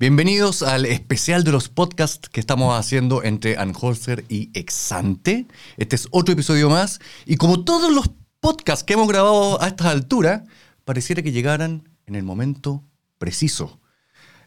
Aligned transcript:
Bienvenidos 0.00 0.62
al 0.62 0.86
especial 0.86 1.44
de 1.44 1.52
los 1.52 1.68
podcasts 1.68 2.30
que 2.30 2.40
estamos 2.40 2.74
haciendo 2.74 3.22
entre 3.22 3.58
Anholzer 3.58 4.24
y 4.30 4.50
Exante. 4.58 5.46
Este 5.76 5.94
es 5.94 6.08
otro 6.10 6.32
episodio 6.32 6.70
más 6.70 7.00
y 7.26 7.36
como 7.36 7.64
todos 7.64 7.92
los 7.92 8.10
podcasts 8.40 8.82
que 8.82 8.94
hemos 8.94 9.08
grabado 9.08 9.60
a 9.60 9.66
estas 9.66 9.88
alturas, 9.88 10.44
pareciera 10.86 11.20
que 11.20 11.32
llegaran 11.32 11.86
en 12.06 12.14
el 12.14 12.22
momento 12.22 12.82
preciso. 13.18 13.78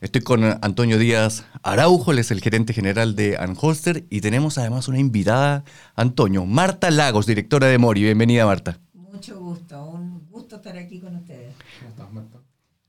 Estoy 0.02 0.22
con 0.22 0.44
Antonio 0.44 0.98
Díaz 0.98 1.46
Araujo, 1.62 2.14
él 2.14 2.18
es 2.18 2.32
el 2.32 2.42
gerente 2.42 2.74
general 2.74 3.16
de 3.16 3.38
Anholster 3.38 4.08
y 4.10 4.22
tenemos 4.22 4.58
además 4.58 4.88
una 4.88 4.98
invitada, 4.98 5.66
Antonio, 5.94 6.48
Marta 6.48 6.90
Lagos, 6.90 7.28
directora 7.28 7.68
de 7.68 7.78
Mori. 7.78 8.02
Bienvenida, 8.02 8.48
Marta. 8.48 8.80
Mucho 8.92 9.40
gusto, 9.40 9.86
un 9.86 10.28
gusto 10.32 10.56
estar 10.56 10.76
aquí 10.80 11.00
con 11.00 11.16
ustedes. 11.16 11.54
¿Cómo 11.78 11.90
estás, 11.92 12.12
Marta? 12.12 12.40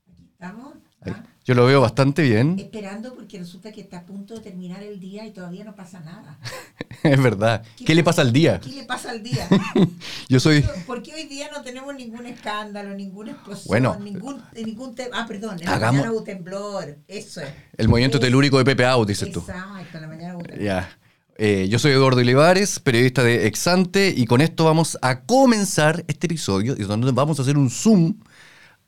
Aquí 0.09 0.23
estamos. 0.33 0.73
¿ah? 1.05 1.34
Yo 1.45 1.53
lo 1.53 1.67
veo 1.67 1.79
bastante 1.79 2.23
bien. 2.23 2.57
Esperando 2.57 3.13
porque 3.13 3.37
resulta 3.37 3.71
que 3.71 3.79
está 3.79 3.99
a 3.99 4.05
punto 4.07 4.33
de 4.33 4.39
terminar 4.39 4.81
el 4.81 4.99
día 4.99 5.27
y 5.27 5.31
todavía 5.31 5.63
no 5.63 5.75
pasa 5.75 5.99
nada. 5.99 6.39
es 7.03 7.21
verdad. 7.21 7.63
¿Qué, 7.85 7.93
le 7.93 8.03
pasa 8.03 8.23
al 8.23 8.33
día? 8.33 8.59
¿Qué 8.59 8.71
le 8.71 8.83
pasa 8.83 9.11
al 9.11 9.21
día? 9.21 9.47
Yo 10.27 10.39
soy... 10.39 10.65
Porque 10.87 11.13
hoy 11.13 11.25
día 11.25 11.51
no 11.53 11.61
tenemos 11.61 11.93
ningún 11.93 12.25
escándalo, 12.25 12.95
ninguna 12.95 13.33
explosión, 13.33 13.67
bueno, 13.67 13.95
ningún, 13.99 14.41
ningún 14.55 14.95
tema. 14.95 15.21
Ah, 15.21 15.27
perdón, 15.27 15.61
en 15.61 15.67
hagamos... 15.69 15.81
la 15.81 15.91
mañana 15.91 16.11
hubo 16.13 16.23
temblor, 16.23 16.97
eso 17.07 17.41
es. 17.41 17.49
El 17.77 17.89
movimiento 17.89 18.19
telúrico 18.19 18.57
de 18.57 18.65
Pepe 18.65 18.83
Out, 18.83 19.07
dices 19.07 19.31
tú. 19.31 19.41
Exacto, 19.41 19.99
la 19.99 20.07
mañana 20.07 20.37
hubo 20.37 20.43
temblor. 20.43 20.65
Ya. 20.65 20.97
Eh, 21.37 21.67
yo 21.69 21.77
soy 21.77 21.91
Eduardo 21.91 22.21
Olivares, 22.21 22.79
periodista 22.79 23.21
de 23.21 23.45
Exante, 23.45 24.11
y 24.17 24.25
con 24.25 24.41
esto 24.41 24.65
vamos 24.65 24.97
a 25.03 25.21
comenzar 25.21 26.03
este 26.07 26.25
episodio, 26.25 26.73
y 26.75 26.83
donde 26.85 27.11
vamos 27.11 27.37
a 27.37 27.43
hacer 27.43 27.55
un 27.55 27.69
zoom 27.69 28.15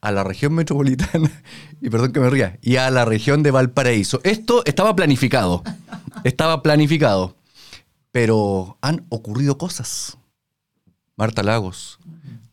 a 0.02 0.12
la 0.12 0.24
región 0.24 0.54
metropolitana, 0.54 1.32
y 1.82 1.90
perdón 1.90 2.12
que 2.14 2.20
me 2.20 2.30
ría, 2.30 2.58
y 2.62 2.78
a 2.78 2.90
la 2.92 3.06
región 3.06 3.44
de 3.44 3.52
Valparaíso. 3.52 4.22
Esto 4.24 4.64
estaba 4.66 4.96
planificado, 4.96 5.64
estaba 6.24 6.62
planificado, 6.64 7.36
pero 8.12 8.78
han 8.82 9.06
ocurrido 9.10 9.58
cosas. 9.58 10.18
Marta 11.16 11.44
Lagos, 11.44 12.00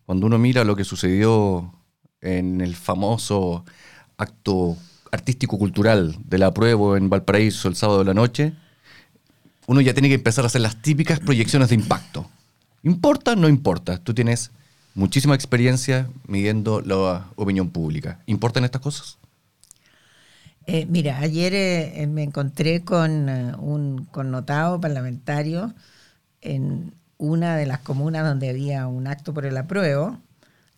cuando 0.06 0.26
uno 0.26 0.38
mira 0.38 0.64
lo 0.64 0.76
que 0.76 0.84
sucedió 0.84 1.72
en 2.20 2.60
el 2.60 2.76
famoso 2.76 3.64
acto 4.16 4.76
artístico-cultural 5.12 6.16
de 6.24 6.38
la 6.38 6.52
prueba 6.52 6.96
en 6.96 7.10
Valparaíso 7.10 7.68
el 7.68 7.76
sábado 7.76 8.00
de 8.00 8.06
la 8.06 8.14
noche, 8.14 8.54
uno 9.66 9.80
ya 9.80 9.94
tiene 9.94 10.08
que 10.08 10.14
empezar 10.14 10.44
a 10.44 10.46
hacer 10.46 10.60
las 10.60 10.80
típicas 10.80 11.20
proyecciones 11.20 11.68
de 11.68 11.74
impacto. 11.76 12.28
¿Importa? 12.82 13.34
No 13.34 13.48
importa. 13.48 13.98
Tú 13.98 14.12
tienes 14.12 14.50
muchísima 14.94 15.34
experiencia 15.34 16.08
midiendo 16.26 16.80
la 16.80 17.26
opinión 17.36 17.70
pública. 17.70 18.20
¿Importan 18.26 18.64
estas 18.64 18.80
cosas? 18.80 19.18
Eh, 20.66 20.86
mira, 20.86 21.18
ayer 21.18 21.52
eh, 21.54 22.06
me 22.06 22.22
encontré 22.22 22.82
con 22.82 23.28
uh, 23.28 23.58
un 23.60 24.06
connotado 24.06 24.80
parlamentario 24.80 25.74
en 26.40 26.94
una 27.18 27.56
de 27.56 27.66
las 27.66 27.80
comunas 27.80 28.24
donde 28.24 28.48
había 28.48 28.86
un 28.86 29.06
acto 29.06 29.34
por 29.34 29.44
el 29.44 29.56
apruebo, 29.56 30.18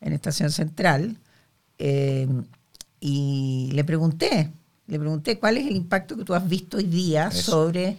en 0.01 0.13
Estación 0.13 0.51
Central, 0.51 1.17
eh, 1.79 2.29
y 3.01 3.71
le 3.73 3.85
pregunté, 3.85 4.51
le 4.87 4.99
pregunté 4.99 5.39
cuál 5.39 5.57
es 5.57 5.67
el 5.67 5.77
impacto 5.77 6.17
que 6.17 6.25
tú 6.25 6.35
has 6.35 6.49
visto 6.49 6.79
hoy 6.79 6.85
día 6.85 7.31
sobre 7.31 7.97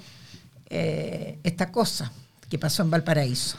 esta 0.70 1.72
cosa 1.72 2.12
que 2.50 2.60
pasó 2.60 2.84
en 2.84 2.92
Valparaíso. 2.92 3.58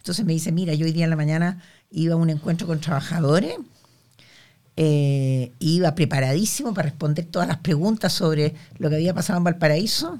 Entonces 0.00 0.24
me 0.24 0.32
dice, 0.32 0.50
mira, 0.50 0.72
yo 0.72 0.86
hoy 0.86 0.92
día 0.92 1.04
en 1.04 1.10
la 1.10 1.16
mañana 1.16 1.62
iba 1.90 2.14
a 2.14 2.16
un 2.16 2.30
encuentro 2.30 2.66
con 2.66 2.80
trabajadores, 2.80 3.54
eh, 4.76 5.52
iba 5.58 5.94
preparadísimo 5.94 6.72
para 6.72 6.88
responder 6.88 7.26
todas 7.26 7.46
las 7.46 7.58
preguntas 7.58 8.14
sobre 8.14 8.54
lo 8.78 8.88
que 8.88 8.96
había 8.96 9.12
pasado 9.12 9.36
en 9.36 9.44
Valparaíso 9.44 10.18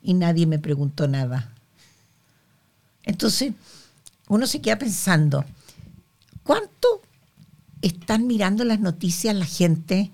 y 0.00 0.14
nadie 0.14 0.46
me 0.46 0.60
preguntó 0.60 1.08
nada. 1.08 1.52
Entonces, 3.02 3.54
uno 4.28 4.46
se 4.46 4.60
queda 4.60 4.78
pensando, 4.78 5.44
¿cuánto 6.44 7.02
están 7.82 8.28
mirando 8.28 8.62
las 8.62 8.78
noticias 8.78 9.34
la 9.34 9.46
gente 9.46 10.12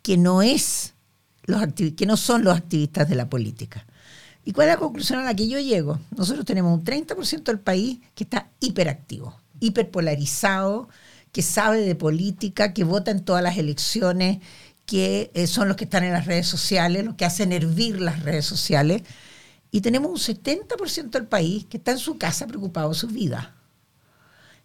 que 0.00 0.16
no 0.16 0.40
es 0.40 0.94
que 1.96 2.06
no 2.06 2.16
son 2.16 2.44
los 2.44 2.56
activistas 2.56 3.10
de 3.10 3.14
la 3.14 3.28
política? 3.28 3.84
¿Y 4.44 4.52
cuál 4.52 4.68
es 4.68 4.74
la 4.74 4.80
conclusión 4.80 5.18
a 5.20 5.24
la 5.24 5.34
que 5.34 5.48
yo 5.48 5.58
llego? 5.58 5.98
Nosotros 6.16 6.44
tenemos 6.44 6.78
un 6.78 6.84
30% 6.84 7.42
del 7.44 7.60
país 7.60 8.00
que 8.14 8.24
está 8.24 8.48
hiperactivo, 8.60 9.38
hiperpolarizado, 9.60 10.88
que 11.32 11.42
sabe 11.42 11.80
de 11.80 11.94
política, 11.94 12.72
que 12.72 12.84
vota 12.84 13.10
en 13.10 13.24
todas 13.24 13.42
las 13.42 13.58
elecciones, 13.58 14.38
que 14.86 15.30
eh, 15.34 15.46
son 15.46 15.68
los 15.68 15.76
que 15.76 15.84
están 15.84 16.04
en 16.04 16.12
las 16.12 16.26
redes 16.26 16.46
sociales, 16.46 17.04
los 17.04 17.14
que 17.14 17.26
hacen 17.26 17.52
hervir 17.52 18.00
las 18.00 18.22
redes 18.22 18.46
sociales. 18.46 19.02
Y 19.70 19.82
tenemos 19.82 20.10
un 20.10 20.34
70% 20.36 21.10
del 21.10 21.26
país 21.26 21.66
que 21.66 21.76
está 21.76 21.90
en 21.92 21.98
su 21.98 22.16
casa 22.16 22.46
preocupado 22.46 22.88
de 22.88 22.94
su 22.94 23.08
vida. 23.08 23.54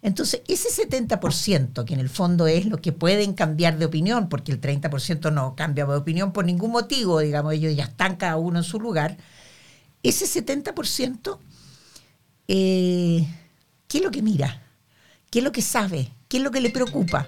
Entonces, 0.02 0.42
ese 0.50 0.70
70%, 0.70 1.86
que 1.86 1.94
en 1.94 2.00
el 2.02 2.10
fondo 2.10 2.48
es 2.48 2.66
lo 2.66 2.78
que 2.78 2.92
pueden 2.92 3.34
cambiar 3.34 3.78
de 3.78 3.86
opinión, 3.86 4.28
porque 4.28 4.52
el 4.52 4.60
30% 4.60 5.32
no 5.32 5.56
cambia 5.56 5.86
de 5.86 5.96
opinión 5.96 6.34
por 6.34 6.44
ningún 6.44 6.72
motivo, 6.72 7.20
digamos, 7.20 7.54
ellos 7.54 7.76
ya 7.76 7.86
están 7.86 8.18
cada 8.18 8.36
uno 8.36 8.60
en 8.60 8.66
su 8.66 8.82
lugar, 8.82 9.18
ese 10.04 10.26
70%, 10.26 11.40
eh, 12.50 13.28
¿qué 13.88 13.98
es 13.98 14.04
lo 14.04 14.12
que 14.12 14.22
mira? 14.22 14.62
¿Qué 15.32 15.40
es 15.40 15.46
lo 15.46 15.54
que 15.54 15.62
sabe? 15.62 16.12
¿Qué 16.28 16.38
es 16.38 16.44
lo 16.44 16.52
que 16.52 16.62
le 16.62 16.70
preocupa? 16.70 17.26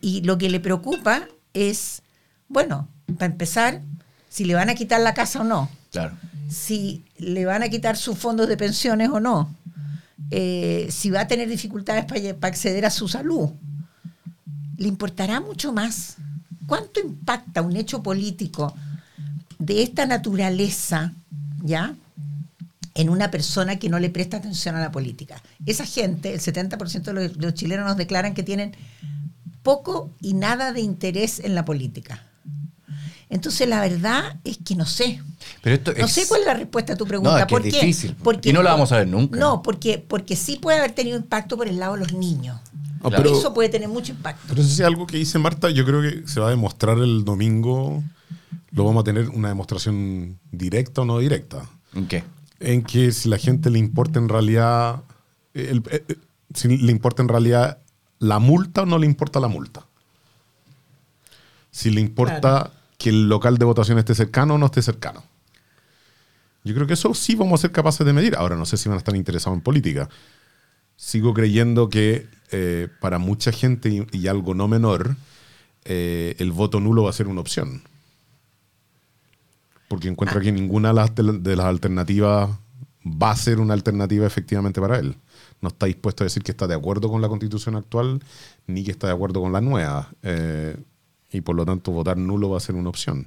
Y 0.00 0.22
lo 0.22 0.38
que 0.38 0.48
le 0.48 0.60
preocupa 0.60 1.28
es, 1.52 2.02
bueno, 2.48 2.88
para 3.18 3.30
empezar, 3.30 3.82
si 4.28 4.46
le 4.46 4.54
van 4.54 4.70
a 4.70 4.74
quitar 4.74 5.00
la 5.00 5.14
casa 5.14 5.42
o 5.42 5.44
no. 5.44 5.70
Claro. 5.92 6.16
Si 6.48 7.04
le 7.18 7.44
van 7.44 7.62
a 7.62 7.68
quitar 7.68 7.96
sus 7.96 8.18
fondos 8.18 8.48
de 8.48 8.56
pensiones 8.56 9.10
o 9.10 9.20
no. 9.20 9.54
Eh, 10.30 10.88
si 10.90 11.10
va 11.10 11.20
a 11.20 11.28
tener 11.28 11.48
dificultades 11.48 12.06
para, 12.06 12.34
para 12.34 12.50
acceder 12.50 12.86
a 12.86 12.90
su 12.90 13.08
salud. 13.08 13.50
Le 14.78 14.88
importará 14.88 15.40
mucho 15.40 15.72
más. 15.72 16.16
¿Cuánto 16.66 17.00
impacta 17.00 17.60
un 17.60 17.76
hecho 17.76 18.02
político 18.02 18.74
de 19.58 19.82
esta 19.82 20.06
naturaleza 20.06 21.12
¿ya? 21.62 21.94
En 22.94 23.08
una 23.08 23.30
persona 23.30 23.78
que 23.78 23.88
no 23.88 23.98
le 23.98 24.10
presta 24.10 24.36
atención 24.36 24.74
a 24.74 24.80
la 24.80 24.92
política. 24.92 25.42
Esa 25.64 25.86
gente, 25.86 26.34
el 26.34 26.40
70% 26.40 27.02
de 27.12 27.32
los, 27.36 27.54
chilenos 27.54 27.86
nos 27.86 27.96
declaran 27.96 28.34
que 28.34 28.42
tienen 28.42 28.76
poco 29.62 30.10
y 30.20 30.34
nada 30.34 30.72
de 30.72 30.80
interés 30.80 31.40
en 31.40 31.54
la 31.54 31.64
política. 31.64 32.22
Entonces, 33.30 33.66
la 33.66 33.80
verdad 33.80 34.36
es 34.44 34.58
que 34.58 34.76
no 34.76 34.84
sé. 34.84 35.22
Pero 35.62 35.80
no 35.98 36.06
sé 36.06 36.26
cuál 36.28 36.42
es 36.42 36.46
la 36.46 36.54
respuesta 36.54 36.92
a 36.92 36.96
tu 36.96 37.06
pregunta. 37.06 37.46
No, 37.50 37.58
es, 37.58 37.64
difícil. 37.64 38.14
Porque, 38.22 38.50
y 38.50 38.52
no 38.52 38.62
la 38.62 38.72
vamos 38.72 38.92
a 38.92 38.98
ver 38.98 39.08
nunca. 39.08 39.38
No, 39.40 39.62
porque, 39.62 39.96
porque 39.96 40.36
sí 40.36 40.58
puede 40.60 40.78
haber 40.78 40.92
tenido 40.92 41.16
impacto 41.16 41.56
por 41.56 41.66
el 41.66 41.78
lado 41.78 41.94
de 41.94 42.00
los 42.00 42.12
niños. 42.12 42.60
Eso 43.10 43.54
puede 43.54 43.68
tener 43.68 43.88
mucho 43.88 44.12
impacto. 44.12 44.42
Pero 44.48 44.60
eso 44.60 44.70
es 44.70 44.80
algo 44.80 45.06
que 45.06 45.16
dice 45.16 45.38
Marta, 45.38 45.70
yo 45.70 45.84
creo 45.84 46.02
que 46.02 46.28
se 46.28 46.40
va 46.40 46.48
a 46.48 46.50
demostrar 46.50 46.98
el 46.98 47.24
domingo 47.24 48.02
lo 48.72 48.84
vamos 48.84 49.02
a 49.02 49.04
tener 49.04 49.28
una 49.28 49.48
demostración 49.48 50.38
directa 50.50 51.02
o 51.02 51.04
no 51.04 51.18
directa. 51.18 51.68
¿En 51.94 52.06
qué? 52.06 52.24
En 52.58 52.82
que 52.82 53.12
si 53.12 53.28
la 53.28 53.38
gente 53.38 53.70
le 53.70 53.78
importa 53.78 54.18
en 54.18 54.28
realidad, 54.28 55.02
eh, 55.54 55.80
eh, 55.90 56.16
si 56.54 56.68
le 56.76 56.90
importa 56.90 57.22
en 57.22 57.28
realidad 57.28 57.78
la 58.18 58.38
multa 58.38 58.82
o 58.82 58.86
no 58.86 58.98
le 58.98 59.06
importa 59.06 59.40
la 59.40 59.48
multa. 59.48 59.86
Si 61.70 61.90
le 61.90 62.00
importa 62.00 62.72
que 62.98 63.10
el 63.10 63.28
local 63.28 63.58
de 63.58 63.64
votación 63.64 63.98
esté 63.98 64.14
cercano 64.14 64.54
o 64.54 64.58
no 64.58 64.66
esté 64.66 64.82
cercano. 64.82 65.22
Yo 66.64 66.74
creo 66.74 66.86
que 66.86 66.94
eso 66.94 67.12
sí 67.14 67.34
vamos 67.34 67.60
a 67.60 67.62
ser 67.62 67.72
capaces 67.72 68.06
de 68.06 68.12
medir. 68.12 68.36
Ahora 68.36 68.56
no 68.56 68.64
sé 68.64 68.76
si 68.76 68.88
van 68.88 68.96
a 68.96 68.98
estar 68.98 69.16
interesados 69.16 69.56
en 69.56 69.62
política. 69.62 70.08
Sigo 70.96 71.34
creyendo 71.34 71.88
que 71.88 72.28
eh, 72.52 72.88
para 73.00 73.18
mucha 73.18 73.50
gente 73.52 74.06
y, 74.12 74.26
algo 74.28 74.54
no 74.54 74.68
menor, 74.68 75.16
el 75.84 76.52
voto 76.52 76.78
nulo 76.78 77.02
va 77.02 77.10
a 77.10 77.14
ser 77.14 77.26
una 77.26 77.40
opción 77.40 77.82
porque 79.92 80.08
encuentra 80.08 80.40
que 80.40 80.50
ninguna 80.50 80.90
de 80.90 81.54
las 81.54 81.66
alternativas 81.66 82.48
va 83.04 83.30
a 83.30 83.36
ser 83.36 83.60
una 83.60 83.74
alternativa 83.74 84.26
efectivamente 84.26 84.80
para 84.80 84.98
él. 84.98 85.14
No 85.60 85.68
está 85.68 85.84
dispuesto 85.84 86.24
a 86.24 86.24
decir 86.24 86.42
que 86.42 86.50
está 86.50 86.66
de 86.66 86.74
acuerdo 86.74 87.10
con 87.10 87.20
la 87.20 87.28
constitución 87.28 87.76
actual 87.76 88.22
ni 88.66 88.84
que 88.84 88.92
está 88.92 89.08
de 89.08 89.12
acuerdo 89.12 89.42
con 89.42 89.52
la 89.52 89.60
nueva. 89.60 90.10
Eh, 90.22 90.78
y 91.30 91.42
por 91.42 91.56
lo 91.56 91.66
tanto 91.66 91.92
votar 91.92 92.16
nulo 92.16 92.48
va 92.48 92.56
a 92.56 92.60
ser 92.60 92.74
una 92.74 92.88
opción. 92.88 93.26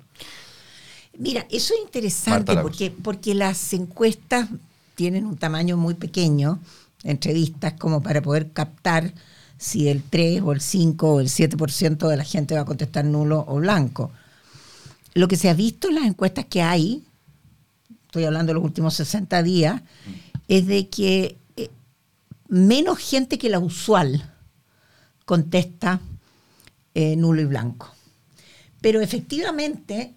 Mira, 1.20 1.46
eso 1.52 1.76
es 1.76 1.82
interesante 1.86 2.58
porque, 2.58 2.90
porque 2.90 3.36
las 3.36 3.72
encuestas 3.74 4.50
tienen 4.96 5.28
un 5.28 5.38
tamaño 5.38 5.78
muy 5.78 5.94
pequeño, 5.94 6.58
entrevistas 7.04 7.74
como 7.74 8.02
para 8.02 8.24
poder 8.24 8.54
captar 8.54 9.14
si 9.60 9.88
el 9.88 10.02
3 10.02 10.42
o 10.42 10.52
el 10.52 10.62
5 10.62 11.14
o 11.14 11.20
el 11.20 11.28
7% 11.28 12.08
de 12.08 12.18
la 12.18 12.24
gente 12.24 12.56
va 12.56 12.62
a 12.62 12.66
contestar 12.66 13.06
nulo 13.06 13.46
o 13.48 13.58
blanco 13.58 14.10
lo 15.16 15.28
que 15.30 15.38
se 15.38 15.50
ha 15.50 15.54
visto 15.54 15.88
en 15.88 15.96
las 15.96 16.06
encuestas 16.06 16.46
que 16.46 16.62
hay, 16.62 17.04
estoy 18.06 18.26
hablando 18.26 18.52
de 18.52 18.56
los 18.56 18.64
últimos 18.64 18.94
60 18.96 19.42
días, 19.44 19.82
es 20.50 20.68
de 20.68 20.90
que 20.90 21.38
eh, 21.56 21.70
menos 22.50 23.00
gente 23.00 23.38
que 23.38 23.50
la 23.50 23.60
usual 23.60 24.32
contesta 25.24 26.02
eh, 26.94 27.16
nulo 27.16 27.42
y 27.42 27.46
blanco. 27.46 27.94
Pero 28.82 29.02
efectivamente, 29.02 30.14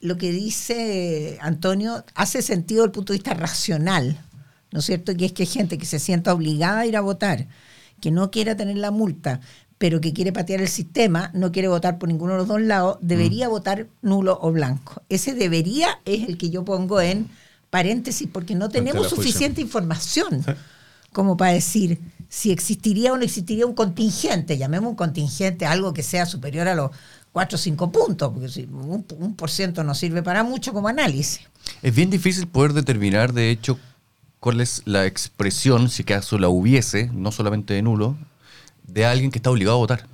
lo 0.00 0.18
que 0.18 0.32
dice 0.32 1.38
Antonio 1.40 2.04
hace 2.14 2.42
sentido 2.42 2.82
desde 2.82 2.88
el 2.88 2.92
punto 2.92 3.12
de 3.12 3.18
vista 3.18 3.34
racional, 3.34 4.20
¿no 4.72 4.80
es 4.80 4.84
cierto? 4.84 5.16
Que 5.16 5.26
es 5.26 5.32
que 5.32 5.44
hay 5.44 5.48
gente 5.48 5.78
que 5.78 5.86
se 5.86 6.00
sienta 6.00 6.34
obligada 6.34 6.80
a 6.80 6.86
ir 6.86 6.96
a 6.96 7.00
votar, 7.00 7.46
que 8.00 8.10
no 8.10 8.32
quiera 8.32 8.56
tener 8.56 8.78
la 8.78 8.90
multa, 8.90 9.40
pero 9.80 9.98
que 10.02 10.12
quiere 10.12 10.30
patear 10.30 10.60
el 10.60 10.68
sistema, 10.68 11.30
no 11.32 11.52
quiere 11.52 11.66
votar 11.68 11.98
por 11.98 12.10
ninguno 12.10 12.32
de 12.32 12.38
los 12.40 12.48
dos 12.48 12.60
lados, 12.60 12.98
debería 13.00 13.48
Mm. 13.48 13.50
votar 13.50 13.86
nulo 14.02 14.38
o 14.42 14.52
blanco. 14.52 15.00
Ese 15.08 15.34
debería 15.34 16.00
es 16.04 16.28
el 16.28 16.36
que 16.36 16.50
yo 16.50 16.66
pongo 16.66 17.00
en 17.00 17.30
paréntesis 17.70 18.28
porque 18.30 18.54
no 18.54 18.68
tenemos 18.68 19.08
suficiente 19.08 19.62
información 19.62 20.44
como 21.14 21.38
para 21.38 21.52
decir 21.52 21.98
si 22.28 22.52
existiría 22.52 23.14
o 23.14 23.16
no 23.16 23.24
existiría 23.24 23.64
un 23.64 23.74
contingente, 23.74 24.58
llamemos 24.58 24.90
un 24.90 24.96
contingente 24.96 25.64
algo 25.64 25.94
que 25.94 26.02
sea 26.02 26.26
superior 26.26 26.68
a 26.68 26.74
los 26.74 26.90
4 27.32 27.56
o 27.56 27.58
5 27.58 27.90
puntos, 27.90 28.32
porque 28.34 28.68
un, 28.70 29.06
un 29.18 29.34
por 29.34 29.50
ciento 29.50 29.82
no 29.82 29.94
sirve 29.94 30.22
para 30.22 30.44
mucho 30.44 30.74
como 30.74 30.88
análisis. 30.88 31.40
Es 31.80 31.94
bien 31.94 32.10
difícil 32.10 32.46
poder 32.48 32.74
determinar, 32.74 33.32
de 33.32 33.50
hecho, 33.50 33.78
cuál 34.40 34.60
es 34.60 34.82
la 34.84 35.06
expresión, 35.06 35.88
si 35.88 36.02
acaso 36.02 36.38
la 36.38 36.50
hubiese, 36.50 37.08
no 37.14 37.32
solamente 37.32 37.72
de 37.72 37.82
nulo, 37.82 38.16
de 38.92 39.06
alguien 39.06 39.30
que 39.30 39.38
está 39.38 39.50
obligado 39.50 39.76
a 39.76 39.80
votar. 39.80 40.06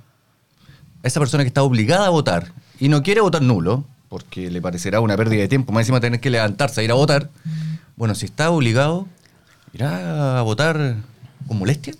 Esa 1.03 1.19
persona 1.19 1.43
que 1.43 1.47
está 1.47 1.63
obligada 1.63 2.07
a 2.07 2.09
votar 2.09 2.51
y 2.79 2.89
no 2.89 3.03
quiere 3.03 3.21
votar 3.21 3.41
nulo, 3.41 3.85
porque 4.09 4.49
le 4.49 4.61
parecerá 4.61 5.01
una 5.01 5.17
pérdida 5.17 5.41
de 5.41 5.47
tiempo, 5.47 5.71
más 5.71 5.81
encima 5.81 5.99
tener 5.99 6.19
que 6.19 6.29
levantarse 6.29 6.81
a 6.81 6.83
ir 6.83 6.91
a 6.91 6.95
votar. 6.95 7.29
Bueno, 7.95 8.15
si 8.15 8.25
está 8.25 8.49
obligado, 8.51 9.07
irá 9.73 10.39
a 10.39 10.41
votar 10.41 10.95
con 11.47 11.59
molestia. 11.59 11.93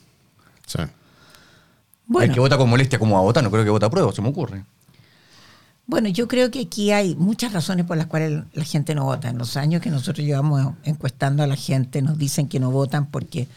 Sí. 0.65 0.79
Bueno, 2.05 2.29
Hay 2.29 2.33
que 2.33 2.39
vota 2.39 2.57
con 2.57 2.69
molestia 2.69 2.99
como 2.99 3.17
a 3.17 3.21
votar, 3.21 3.43
no 3.43 3.51
creo 3.51 3.63
que 3.63 3.69
vota 3.69 3.87
a 3.87 3.89
prueba, 3.89 4.11
se 4.11 4.21
me 4.21 4.29
ocurre. 4.29 4.63
Bueno, 5.85 6.09
yo 6.09 6.27
creo 6.27 6.51
que 6.51 6.61
aquí 6.61 6.91
hay 6.91 7.15
muchas 7.15 7.53
razones 7.53 7.85
por 7.85 7.95
las 7.95 8.07
cuales 8.07 8.43
la 8.53 8.63
gente 8.65 8.93
no 8.93 9.05
vota. 9.05 9.29
En 9.29 9.37
los 9.37 9.55
años 9.55 9.81
que 9.81 9.89
nosotros 9.89 10.25
llevamos 10.25 10.73
encuestando 10.83 11.43
a 11.43 11.47
la 11.47 11.55
gente, 11.55 12.01
nos 12.01 12.17
dicen 12.17 12.49
que 12.49 12.59
no 12.59 12.71
votan 12.71 13.05
porque 13.05 13.47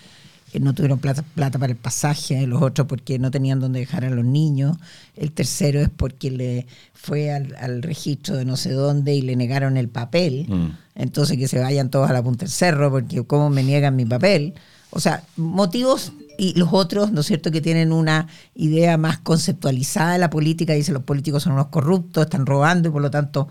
eh, 0.52 0.60
no 0.60 0.74
tuvieron 0.74 0.98
plata, 0.98 1.22
plata 1.34 1.58
para 1.58 1.72
el 1.72 1.78
pasaje, 1.78 2.46
los 2.46 2.62
otros 2.62 2.86
porque 2.86 3.18
no 3.18 3.30
tenían 3.30 3.60
dónde 3.60 3.80
dejar 3.80 4.04
a 4.04 4.10
los 4.10 4.24
niños, 4.24 4.76
el 5.16 5.32
tercero 5.32 5.80
es 5.80 5.88
porque 5.88 6.30
le 6.30 6.66
fue 6.94 7.32
al, 7.32 7.54
al 7.58 7.82
registro 7.82 8.36
de 8.36 8.44
no 8.44 8.56
sé 8.56 8.72
dónde 8.72 9.14
y 9.14 9.22
le 9.22 9.36
negaron 9.36 9.76
el 9.76 9.88
papel, 9.88 10.46
Mm. 10.48 10.76
entonces 10.94 11.36
que 11.38 11.48
se 11.48 11.58
vayan 11.58 11.90
todos 11.90 12.10
a 12.10 12.12
la 12.12 12.22
punta 12.22 12.44
del 12.44 12.52
cerro 12.52 12.90
porque 12.90 13.24
cómo 13.24 13.50
me 13.50 13.62
niegan 13.62 13.96
mi 13.96 14.04
papel. 14.04 14.54
O 14.90 14.98
sea, 15.00 15.22
motivos 15.36 16.12
y 16.36 16.58
los 16.58 16.70
otros, 16.72 17.12
¿no 17.12 17.20
es 17.20 17.26
cierto?, 17.26 17.50
que 17.50 17.60
tienen 17.60 17.92
una 17.92 18.26
idea 18.54 18.96
más 18.96 19.18
conceptualizada 19.18 20.14
de 20.14 20.18
la 20.18 20.30
política, 20.30 20.72
dicen 20.72 20.94
los 20.94 21.04
políticos 21.04 21.42
son 21.44 21.52
unos 21.52 21.66
corruptos, 21.68 22.24
están 22.24 22.46
robando 22.46 22.88
y 22.88 22.92
por 22.92 23.02
lo 23.02 23.10
tanto 23.10 23.46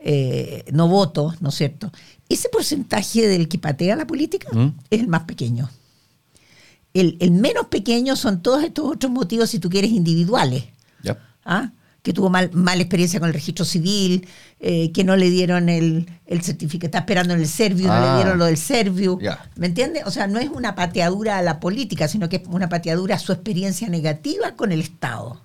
eh, 0.00 0.64
no 0.72 0.88
voto, 0.88 1.34
¿no 1.40 1.50
es 1.50 1.54
cierto? 1.54 1.92
Ese 2.28 2.48
porcentaje 2.48 3.26
del 3.28 3.48
que 3.48 3.58
patea 3.58 3.94
la 3.96 4.06
política 4.06 4.48
¿Mm? 4.52 4.74
es 4.90 5.00
el 5.00 5.06
más 5.08 5.22
pequeño. 5.22 5.70
El, 6.94 7.16
el 7.20 7.30
menos 7.30 7.66
pequeño 7.68 8.16
son 8.16 8.42
todos 8.42 8.62
estos 8.64 8.84
otros 8.92 9.10
motivos, 9.10 9.50
si 9.50 9.58
tú 9.58 9.68
quieres, 9.70 9.90
individuales. 9.90 10.64
¿ah? 11.44 11.70
que 12.02 12.12
tuvo 12.12 12.30
mal, 12.30 12.50
mala 12.52 12.82
experiencia 12.82 13.20
con 13.20 13.28
el 13.28 13.32
registro 13.34 13.64
civil, 13.64 14.26
eh, 14.58 14.90
que 14.90 15.04
no 15.04 15.14
le 15.14 15.30
dieron 15.30 15.68
el, 15.68 16.10
el 16.26 16.42
certificado, 16.42 16.86
está 16.88 16.98
esperando 16.98 17.32
en 17.34 17.38
el 17.40 17.46
Serviu, 17.46 17.86
no 17.86 17.92
Ah. 17.92 18.10
le 18.10 18.16
dieron 18.16 18.38
lo 18.40 18.46
del 18.46 18.56
Serviu. 18.56 19.20
Ya. 19.22 19.48
¿Me 19.54 19.66
entiendes? 19.68 20.02
O 20.04 20.10
sea, 20.10 20.26
no 20.26 20.40
es 20.40 20.48
una 20.50 20.74
pateadura 20.74 21.38
a 21.38 21.42
la 21.42 21.60
política, 21.60 22.08
sino 22.08 22.28
que 22.28 22.36
es 22.36 22.42
una 22.48 22.68
pateadura 22.68 23.14
a 23.14 23.18
su 23.20 23.30
experiencia 23.32 23.88
negativa 23.88 24.56
con 24.56 24.72
el 24.72 24.80
Estado. 24.80 25.42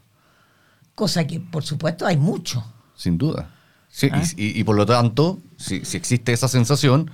Cosa 0.95 1.27
que, 1.27 1.39
por 1.39 1.63
supuesto, 1.63 2.07
hay 2.07 2.17
mucho. 2.17 2.63
Sin 2.95 3.19
duda. 3.19 3.51
Sí, 3.87 4.09
¿Ah? 4.11 4.23
y, 4.35 4.43
y- 4.45 4.59
y 4.59 4.63
por 4.63 4.75
lo 4.75 4.87
tanto, 4.87 5.37
si, 5.57 5.85
si 5.85 5.95
existe 5.95 6.33
esa 6.33 6.47
sensación, 6.47 7.11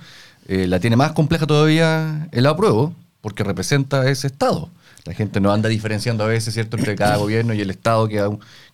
eh, 0.48 0.66
la 0.66 0.80
tiene 0.80 0.96
más 0.96 1.12
compleja 1.12 1.46
todavía 1.46 2.28
el 2.32 2.46
apruebo, 2.46 2.94
porque 3.24 3.42
representa 3.42 4.02
a 4.02 4.10
ese 4.10 4.26
Estado. 4.26 4.68
La 5.06 5.14
gente 5.14 5.40
no 5.40 5.50
anda 5.50 5.70
diferenciando 5.70 6.24
a 6.24 6.26
veces, 6.26 6.52
¿cierto?, 6.52 6.76
entre 6.76 6.94
cada 6.94 7.16
gobierno 7.16 7.54
y 7.54 7.60
el 7.62 7.70
Estado 7.70 8.06
que, 8.06 8.22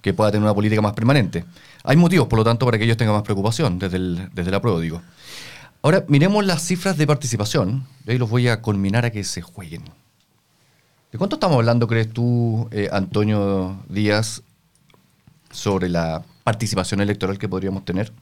que 0.00 0.12
pueda 0.12 0.32
tener 0.32 0.42
una 0.42 0.52
política 0.52 0.82
más 0.82 0.92
permanente. 0.92 1.44
Hay 1.84 1.96
motivos, 1.96 2.26
por 2.26 2.36
lo 2.36 2.44
tanto, 2.44 2.66
para 2.66 2.76
que 2.76 2.82
ellos 2.82 2.96
tengan 2.96 3.14
más 3.14 3.22
preocupación 3.22 3.78
desde 3.78 3.96
desde 4.34 4.48
el 4.48 4.54
apruebo, 4.54 4.80
digo. 4.80 5.02
Ahora, 5.82 6.04
miremos 6.08 6.44
las 6.44 6.62
cifras 6.66 6.98
de 6.98 7.06
participación. 7.06 7.86
Y 8.04 8.10
ahí 8.10 8.18
los 8.18 8.28
voy 8.28 8.48
a 8.48 8.60
culminar 8.60 9.04
a 9.04 9.10
que 9.10 9.22
se 9.22 9.40
jueguen. 9.40 9.84
¿De 11.12 11.18
cuánto 11.18 11.36
estamos 11.36 11.54
hablando, 11.54 11.86
crees 11.86 12.12
tú, 12.12 12.68
eh, 12.72 12.88
Antonio 12.90 13.80
Díaz, 13.88 14.42
sobre 15.52 15.88
la 15.88 16.24
participación 16.42 17.00
electoral 17.00 17.38
que 17.38 17.48
podríamos 17.48 17.84
tener? 17.84 18.12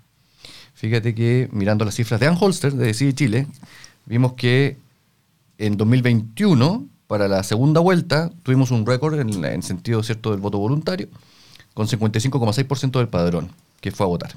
Fíjate 0.75 1.15
que 1.15 1.49
mirando 1.53 1.87
las 1.87 1.95
cifras 1.95 2.21
de 2.21 2.27
Ann 2.27 2.37
Holster, 2.39 2.75
de 2.75 2.85
Decide 2.85 3.15
Chile, 3.15 3.47
vimos 4.05 4.35
que 4.35 4.77
en 5.59 5.77
2021, 5.77 6.87
para 7.07 7.29
la 7.29 7.43
segunda 7.43 7.81
vuelta, 7.81 8.31
tuvimos 8.43 8.71
un 8.71 8.87
récord 8.87 9.19
en, 9.19 9.45
en 9.45 9.63
sentido 9.63 10.03
cierto 10.03 10.31
del 10.31 10.41
voto 10.41 10.59
voluntario, 10.59 11.09
con 11.75 11.87
55,6% 11.87 12.99
del 12.99 13.09
padrón 13.09 13.51
que 13.81 13.91
fue 13.91 14.07
a 14.07 14.09
votar. 14.09 14.33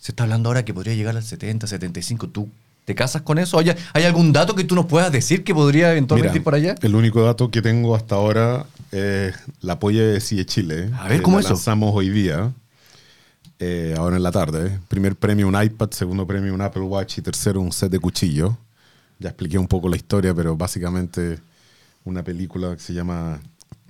Se 0.00 0.12
está 0.12 0.24
hablando 0.24 0.48
ahora 0.48 0.64
que 0.64 0.72
podría 0.74 0.94
llegar 0.94 1.16
al 1.16 1.22
70, 1.22 1.66
75. 1.66 2.28
¿Tú 2.28 2.48
te 2.84 2.94
casas 2.94 3.22
con 3.22 3.38
eso? 3.38 3.58
¿Hay, 3.58 3.74
hay 3.92 4.04
algún 4.04 4.32
dato 4.32 4.54
que 4.54 4.64
tú 4.64 4.74
nos 4.74 4.86
puedas 4.86 5.12
decir 5.12 5.44
que 5.44 5.54
podría 5.54 5.90
eventualmente 5.92 6.30
Mira, 6.30 6.38
ir 6.38 6.44
para 6.44 6.56
allá? 6.56 6.74
El 6.80 6.94
único 6.94 7.22
dato 7.22 7.50
que 7.50 7.60
tengo 7.60 7.94
hasta 7.94 8.14
ahora 8.14 8.66
es 8.92 9.34
la 9.60 9.78
polla 9.78 10.02
de 10.02 10.20
CIE 10.20 10.46
Chile. 10.46 10.90
A 10.98 11.08
ver, 11.08 11.18
que 11.18 11.22
¿cómo 11.22 11.36
la 11.36 11.40
eso? 11.40 11.54
lanzamos 11.54 11.94
hoy 11.94 12.08
día, 12.10 12.52
eh, 13.58 13.94
ahora 13.98 14.16
en 14.16 14.22
la 14.22 14.32
tarde. 14.32 14.78
Primer 14.88 15.16
premio 15.16 15.48
un 15.48 15.60
iPad, 15.60 15.90
segundo 15.90 16.26
premio 16.26 16.54
un 16.54 16.62
Apple 16.62 16.82
Watch 16.82 17.18
y 17.18 17.22
tercero 17.22 17.60
un 17.60 17.72
set 17.72 17.90
de 17.90 17.98
cuchillo. 17.98 18.56
Ya 19.18 19.30
expliqué 19.30 19.58
un 19.58 19.66
poco 19.66 19.88
la 19.88 19.96
historia, 19.96 20.32
pero 20.34 20.56
básicamente 20.56 21.38
una 22.04 22.22
película 22.22 22.74
que 22.74 22.80
se 22.82 22.94
llama 22.94 23.40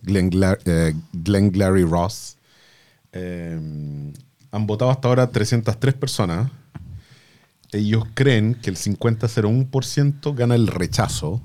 Glenn, 0.02 0.30
Gla- 0.30 0.58
eh, 0.64 0.94
Glenn 1.12 1.50
Glary 1.50 1.84
Ross. 1.84 2.36
Eh, 3.12 3.58
han 4.50 4.66
votado 4.66 4.90
hasta 4.90 5.08
ahora 5.08 5.30
303 5.30 5.94
personas. 5.94 6.50
Ellos 7.72 8.04
creen 8.14 8.54
que 8.54 8.70
el 8.70 8.76
50,01% 8.76 10.34
gana 10.34 10.54
el 10.54 10.66
rechazo 10.68 11.42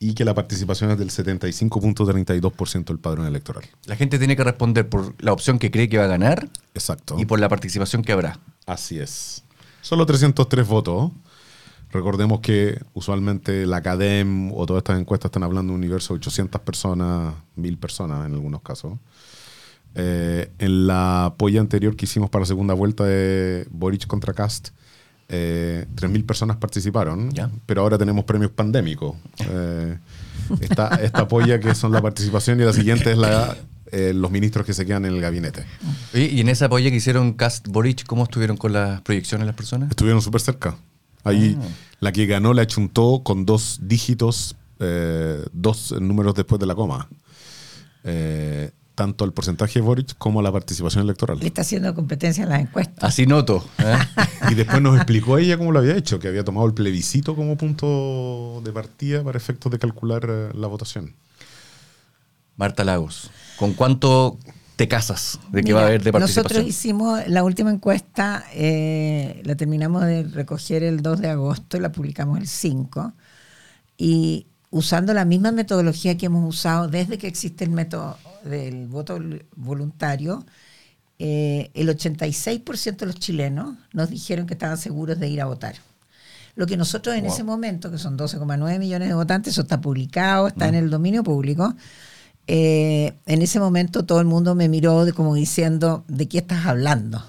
y 0.00 0.14
que 0.14 0.24
la 0.24 0.34
participación 0.34 0.90
es 0.90 0.98
del 0.98 1.10
75.32% 1.10 2.84
del 2.86 2.98
padrón 2.98 3.26
electoral. 3.26 3.64
La 3.86 3.96
gente 3.96 4.18
tiene 4.18 4.36
que 4.36 4.44
responder 4.44 4.88
por 4.88 5.14
la 5.22 5.32
opción 5.32 5.58
que 5.58 5.70
cree 5.70 5.88
que 5.88 5.98
va 5.98 6.04
a 6.04 6.08
ganar 6.08 6.48
Exacto. 6.74 7.16
y 7.18 7.24
por 7.26 7.38
la 7.40 7.48
participación 7.48 8.02
que 8.02 8.12
habrá. 8.12 8.38
Así 8.66 8.98
es. 8.98 9.42
Solo 9.80 10.04
303 10.06 10.66
votos. 10.66 11.12
Recordemos 11.90 12.40
que 12.40 12.78
usualmente 12.92 13.64
la 13.66 13.80
CADEM 13.82 14.52
o 14.52 14.66
todas 14.66 14.80
estas 14.82 15.00
encuestas 15.00 15.30
están 15.30 15.42
hablando 15.42 15.72
de 15.72 15.74
un 15.76 15.80
universo 15.80 16.12
de 16.14 16.18
800 16.18 16.60
personas, 16.60 17.34
1000 17.56 17.78
personas 17.78 18.26
en 18.26 18.34
algunos 18.34 18.60
casos. 18.62 18.98
Eh, 19.94 20.50
en 20.58 20.86
la 20.86 21.34
polla 21.38 21.60
anterior 21.60 21.96
que 21.96 22.04
hicimos 22.04 22.28
para 22.30 22.42
la 22.42 22.46
segunda 22.46 22.74
vuelta 22.74 23.04
de 23.04 23.66
Boric 23.70 24.06
contra 24.06 24.34
Cast, 24.34 24.68
eh, 25.30 25.86
3.000 25.94 26.24
personas 26.26 26.56
participaron, 26.58 27.30
Ya. 27.32 27.50
pero 27.66 27.82
ahora 27.82 27.96
tenemos 27.98 28.24
premios 28.24 28.50
pandémicos. 28.50 29.16
Eh, 29.50 29.98
esta, 30.60 30.88
esta 31.02 31.26
polla 31.26 31.58
que 31.58 31.74
son 31.74 31.92
la 31.92 32.02
participación 32.02 32.60
y 32.60 32.64
la 32.64 32.72
siguiente 32.74 33.12
es 33.12 33.18
la, 33.18 33.56
eh, 33.92 34.12
los 34.14 34.30
ministros 34.30 34.64
que 34.66 34.72
se 34.74 34.84
quedan 34.86 35.04
en 35.06 35.14
el 35.14 35.20
gabinete. 35.20 35.64
Oye, 36.14 36.30
y 36.32 36.40
en 36.40 36.48
esa 36.50 36.66
apoya 36.66 36.90
que 36.90 36.96
hicieron 36.96 37.32
Cast 37.32 37.66
Boric, 37.68 38.04
¿cómo 38.06 38.24
estuvieron 38.24 38.56
con 38.58 38.72
las 38.74 39.00
proyecciones 39.00 39.46
las 39.46 39.56
personas? 39.56 39.90
Estuvieron 39.90 40.20
súper 40.22 40.40
cerca. 40.42 40.76
Ahí 41.24 41.56
Ah. 41.60 41.64
la 42.00 42.12
que 42.12 42.26
ganó 42.26 42.54
la 42.54 42.62
achuntó 42.62 43.22
con 43.24 43.44
dos 43.46 43.78
dígitos, 43.82 44.56
eh, 44.80 45.44
dos 45.52 45.92
números 46.00 46.34
después 46.34 46.58
de 46.60 46.66
la 46.66 46.74
coma. 46.74 47.08
Eh, 48.04 48.70
tanto 48.94 49.24
el 49.24 49.32
porcentaje 49.32 49.74
de 49.78 49.84
Boric 49.84 50.16
como 50.18 50.42
la 50.42 50.50
participación 50.50 51.04
electoral. 51.04 51.38
Le 51.38 51.46
está 51.46 51.60
haciendo 51.60 51.94
competencia 51.94 52.42
en 52.42 52.48
las 52.48 52.60
encuestas. 52.60 53.04
Así 53.04 53.26
noto. 53.26 53.64
¿eh? 53.78 53.96
Y 54.50 54.54
después 54.54 54.80
nos 54.80 54.96
explicó 54.96 55.36
ella 55.38 55.58
cómo 55.58 55.72
lo 55.72 55.78
había 55.78 55.96
hecho, 55.96 56.18
que 56.18 56.26
había 56.28 56.42
tomado 56.42 56.66
el 56.66 56.72
plebiscito 56.74 57.36
como 57.36 57.56
punto 57.56 58.60
de 58.64 58.72
partida 58.72 59.22
para 59.22 59.36
efectos 59.36 59.70
de 59.70 59.78
calcular 59.78 60.26
la 60.54 60.66
votación. 60.68 61.14
Marta 62.56 62.82
Lagos, 62.82 63.30
¿con 63.56 63.74
cuánto 63.74 64.38
te 64.78 64.86
casas 64.86 65.40
de 65.50 65.62
que 65.62 65.70
Mira, 65.72 65.74
va 65.74 65.82
a 65.82 65.86
haber 65.88 66.02
de 66.04 66.12
Nosotros 66.12 66.34
participación? 66.44 66.66
hicimos 66.68 67.26
la 67.28 67.42
última 67.42 67.70
encuesta, 67.70 68.44
eh, 68.54 69.42
la 69.44 69.56
terminamos 69.56 70.04
de 70.06 70.22
recoger 70.22 70.84
el 70.84 71.02
2 71.02 71.20
de 71.20 71.28
agosto 71.30 71.76
y 71.76 71.80
la 71.80 71.90
publicamos 71.90 72.38
el 72.38 72.46
5. 72.46 73.12
Y 73.96 74.46
usando 74.70 75.12
la 75.14 75.24
misma 75.24 75.50
metodología 75.50 76.16
que 76.16 76.26
hemos 76.26 76.48
usado 76.48 76.86
desde 76.86 77.18
que 77.18 77.26
existe 77.26 77.64
el 77.64 77.70
método 77.70 78.16
del 78.44 78.86
voto 78.86 79.18
vol- 79.18 79.44
voluntario, 79.56 80.46
eh, 81.18 81.72
el 81.74 81.88
86% 81.88 83.04
de 83.04 83.06
los 83.06 83.16
chilenos 83.16 83.74
nos 83.92 84.08
dijeron 84.10 84.46
que 84.46 84.54
estaban 84.54 84.78
seguros 84.78 85.18
de 85.18 85.28
ir 85.28 85.40
a 85.40 85.46
votar. 85.46 85.74
Lo 86.54 86.66
que 86.66 86.76
nosotros 86.76 87.16
en 87.16 87.24
Wow. 87.24 87.32
ese 87.32 87.42
momento, 87.42 87.90
que 87.90 87.98
son 87.98 88.16
12,9 88.16 88.78
millones 88.78 89.08
de 89.08 89.14
votantes, 89.14 89.54
eso 89.54 89.62
está 89.62 89.80
publicado, 89.80 90.46
está 90.46 90.66
Mm. 90.66 90.68
en 90.68 90.74
el 90.76 90.90
dominio 90.90 91.24
público, 91.24 91.74
eh, 92.50 93.12
en 93.26 93.42
ese 93.42 93.60
momento 93.60 94.06
todo 94.06 94.20
el 94.20 94.26
mundo 94.26 94.54
me 94.54 94.70
miró 94.70 95.04
de 95.04 95.12
como 95.12 95.34
diciendo, 95.34 96.04
¿de 96.08 96.28
qué 96.28 96.38
estás 96.38 96.64
hablando? 96.64 97.22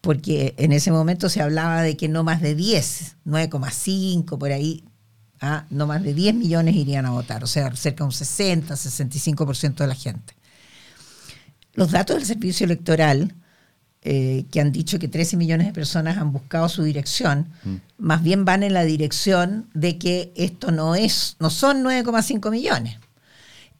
Porque 0.00 0.54
en 0.58 0.72
ese 0.72 0.90
momento 0.90 1.28
se 1.28 1.40
hablaba 1.40 1.82
de 1.82 1.96
que 1.96 2.08
no 2.08 2.24
más 2.24 2.42
de 2.42 2.56
10, 2.56 3.16
9,5 3.24 4.36
por 4.36 4.50
ahí, 4.50 4.84
¿ah? 5.40 5.66
no 5.70 5.86
más 5.86 6.02
de 6.02 6.14
10 6.14 6.34
millones 6.34 6.74
irían 6.74 7.06
a 7.06 7.10
votar, 7.12 7.44
o 7.44 7.46
sea, 7.46 7.74
cerca 7.76 8.02
de 8.02 8.06
un 8.06 8.12
60, 8.12 8.74
65% 8.74 9.76
de 9.76 9.86
la 9.86 9.94
gente. 9.94 10.34
Los 11.74 11.92
datos 11.92 12.16
del 12.16 12.26
servicio 12.26 12.64
electoral, 12.64 13.34
eh, 14.02 14.46
que 14.50 14.60
han 14.60 14.72
dicho 14.72 14.98
que 14.98 15.06
13 15.06 15.36
millones 15.36 15.68
de 15.68 15.72
personas 15.72 16.18
han 16.18 16.32
buscado 16.32 16.68
su 16.68 16.82
dirección, 16.82 17.50
Mm. 17.64 17.74
más 17.98 18.22
bien 18.22 18.44
van 18.44 18.64
en 18.64 18.74
la 18.74 18.82
dirección 18.82 19.70
de 19.74 19.96
que 19.96 20.32
esto 20.36 20.72
no 20.72 20.96
es, 20.96 21.36
no 21.38 21.50
son 21.50 21.82
9,5 21.84 22.50
millones. 22.50 22.98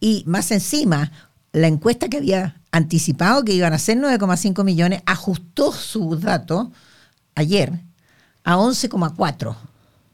Y 0.05 0.23
más 0.27 0.51
encima, 0.51 1.13
la 1.53 1.67
encuesta 1.67 2.11
que 2.11 2.19
había 2.19 2.61
anticipado 2.73 3.43
que 3.43 3.55
iban 3.55 3.73
a 3.73 3.79
ser 3.79 3.97
9,5 3.97 4.63
millones 4.63 5.03
ajustó 5.07 5.73
sus 5.73 6.21
datos 6.21 6.69
ayer 7.35 7.73
a 8.45 8.59
11,4. 8.59 9.57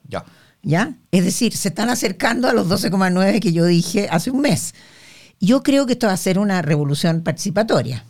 Ya. 0.07 0.25
¿Ya? 0.63 0.95
Es 1.11 1.25
decir, 1.25 1.57
se 1.57 1.71
están 1.71 1.91
acercando 1.91 2.47
a 2.47 2.53
los 2.53 2.69
12,9 2.69 3.41
que 3.41 3.53
yo 3.53 3.65
dije 3.65 4.07
hace 4.13 4.31
un 4.31 4.43
mes. 4.43 4.77
Yo 5.41 5.65
creo 5.65 5.87
que 5.87 5.95
esto 5.95 6.07
va 6.07 6.13
a 6.13 6.19
ser 6.19 6.39
una 6.39 6.63
revolución 6.63 7.23
participatoria. 7.23 8.05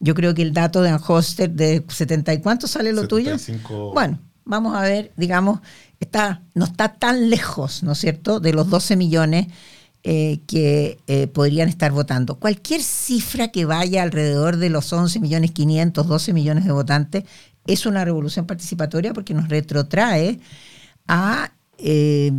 Yo 0.00 0.14
creo 0.14 0.32
que 0.32 0.40
el 0.40 0.54
dato 0.54 0.80
de 0.80 0.88
Anhoster 0.88 1.50
de 1.50 1.84
70 1.86 2.32
y 2.32 2.40
cuánto 2.40 2.66
sale 2.66 2.94
lo 2.94 3.02
75. 3.02 3.68
tuyo. 3.68 3.92
Bueno, 3.92 4.20
vamos 4.46 4.74
a 4.74 4.80
ver, 4.80 5.12
digamos, 5.18 5.60
está, 6.00 6.40
no 6.54 6.64
está 6.64 6.94
tan 6.94 7.28
lejos, 7.28 7.82
¿no 7.82 7.92
es 7.92 7.98
cierto?, 7.98 8.40
de 8.40 8.54
los 8.54 8.70
12 8.70 8.96
millones 8.96 9.48
eh, 10.08 10.38
que 10.46 11.00
eh, 11.08 11.26
podrían 11.26 11.68
estar 11.68 11.90
votando. 11.90 12.36
Cualquier 12.36 12.80
cifra 12.80 13.48
que 13.48 13.64
vaya 13.64 14.04
alrededor 14.04 14.56
de 14.56 14.70
los 14.70 14.92
11 14.92 15.18
millones 15.18 15.50
500, 15.50 16.06
12 16.06 16.32
millones 16.32 16.64
de 16.64 16.70
votantes 16.70 17.24
es 17.66 17.86
una 17.86 18.04
revolución 18.04 18.46
participatoria 18.46 19.12
porque 19.12 19.34
nos 19.34 19.48
retrotrae 19.48 20.38
a 21.08 21.50
eh, 21.78 22.30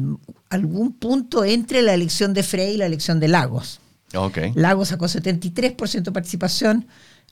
algún 0.49 0.93
punto 0.93 1.43
entre 1.43 1.81
la 1.81 1.93
elección 1.93 2.33
de 2.33 2.43
Frey 2.43 2.75
y 2.75 2.77
la 2.77 2.85
elección 2.85 3.19
de 3.19 3.27
Lagos. 3.27 3.81
Ok. 4.15 4.37
Lagos 4.55 4.87
sacó 4.87 5.07
73% 5.07 6.03
de 6.03 6.11
participación, 6.13 6.87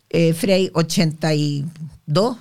Frey 0.09 0.69
82, 0.73 2.37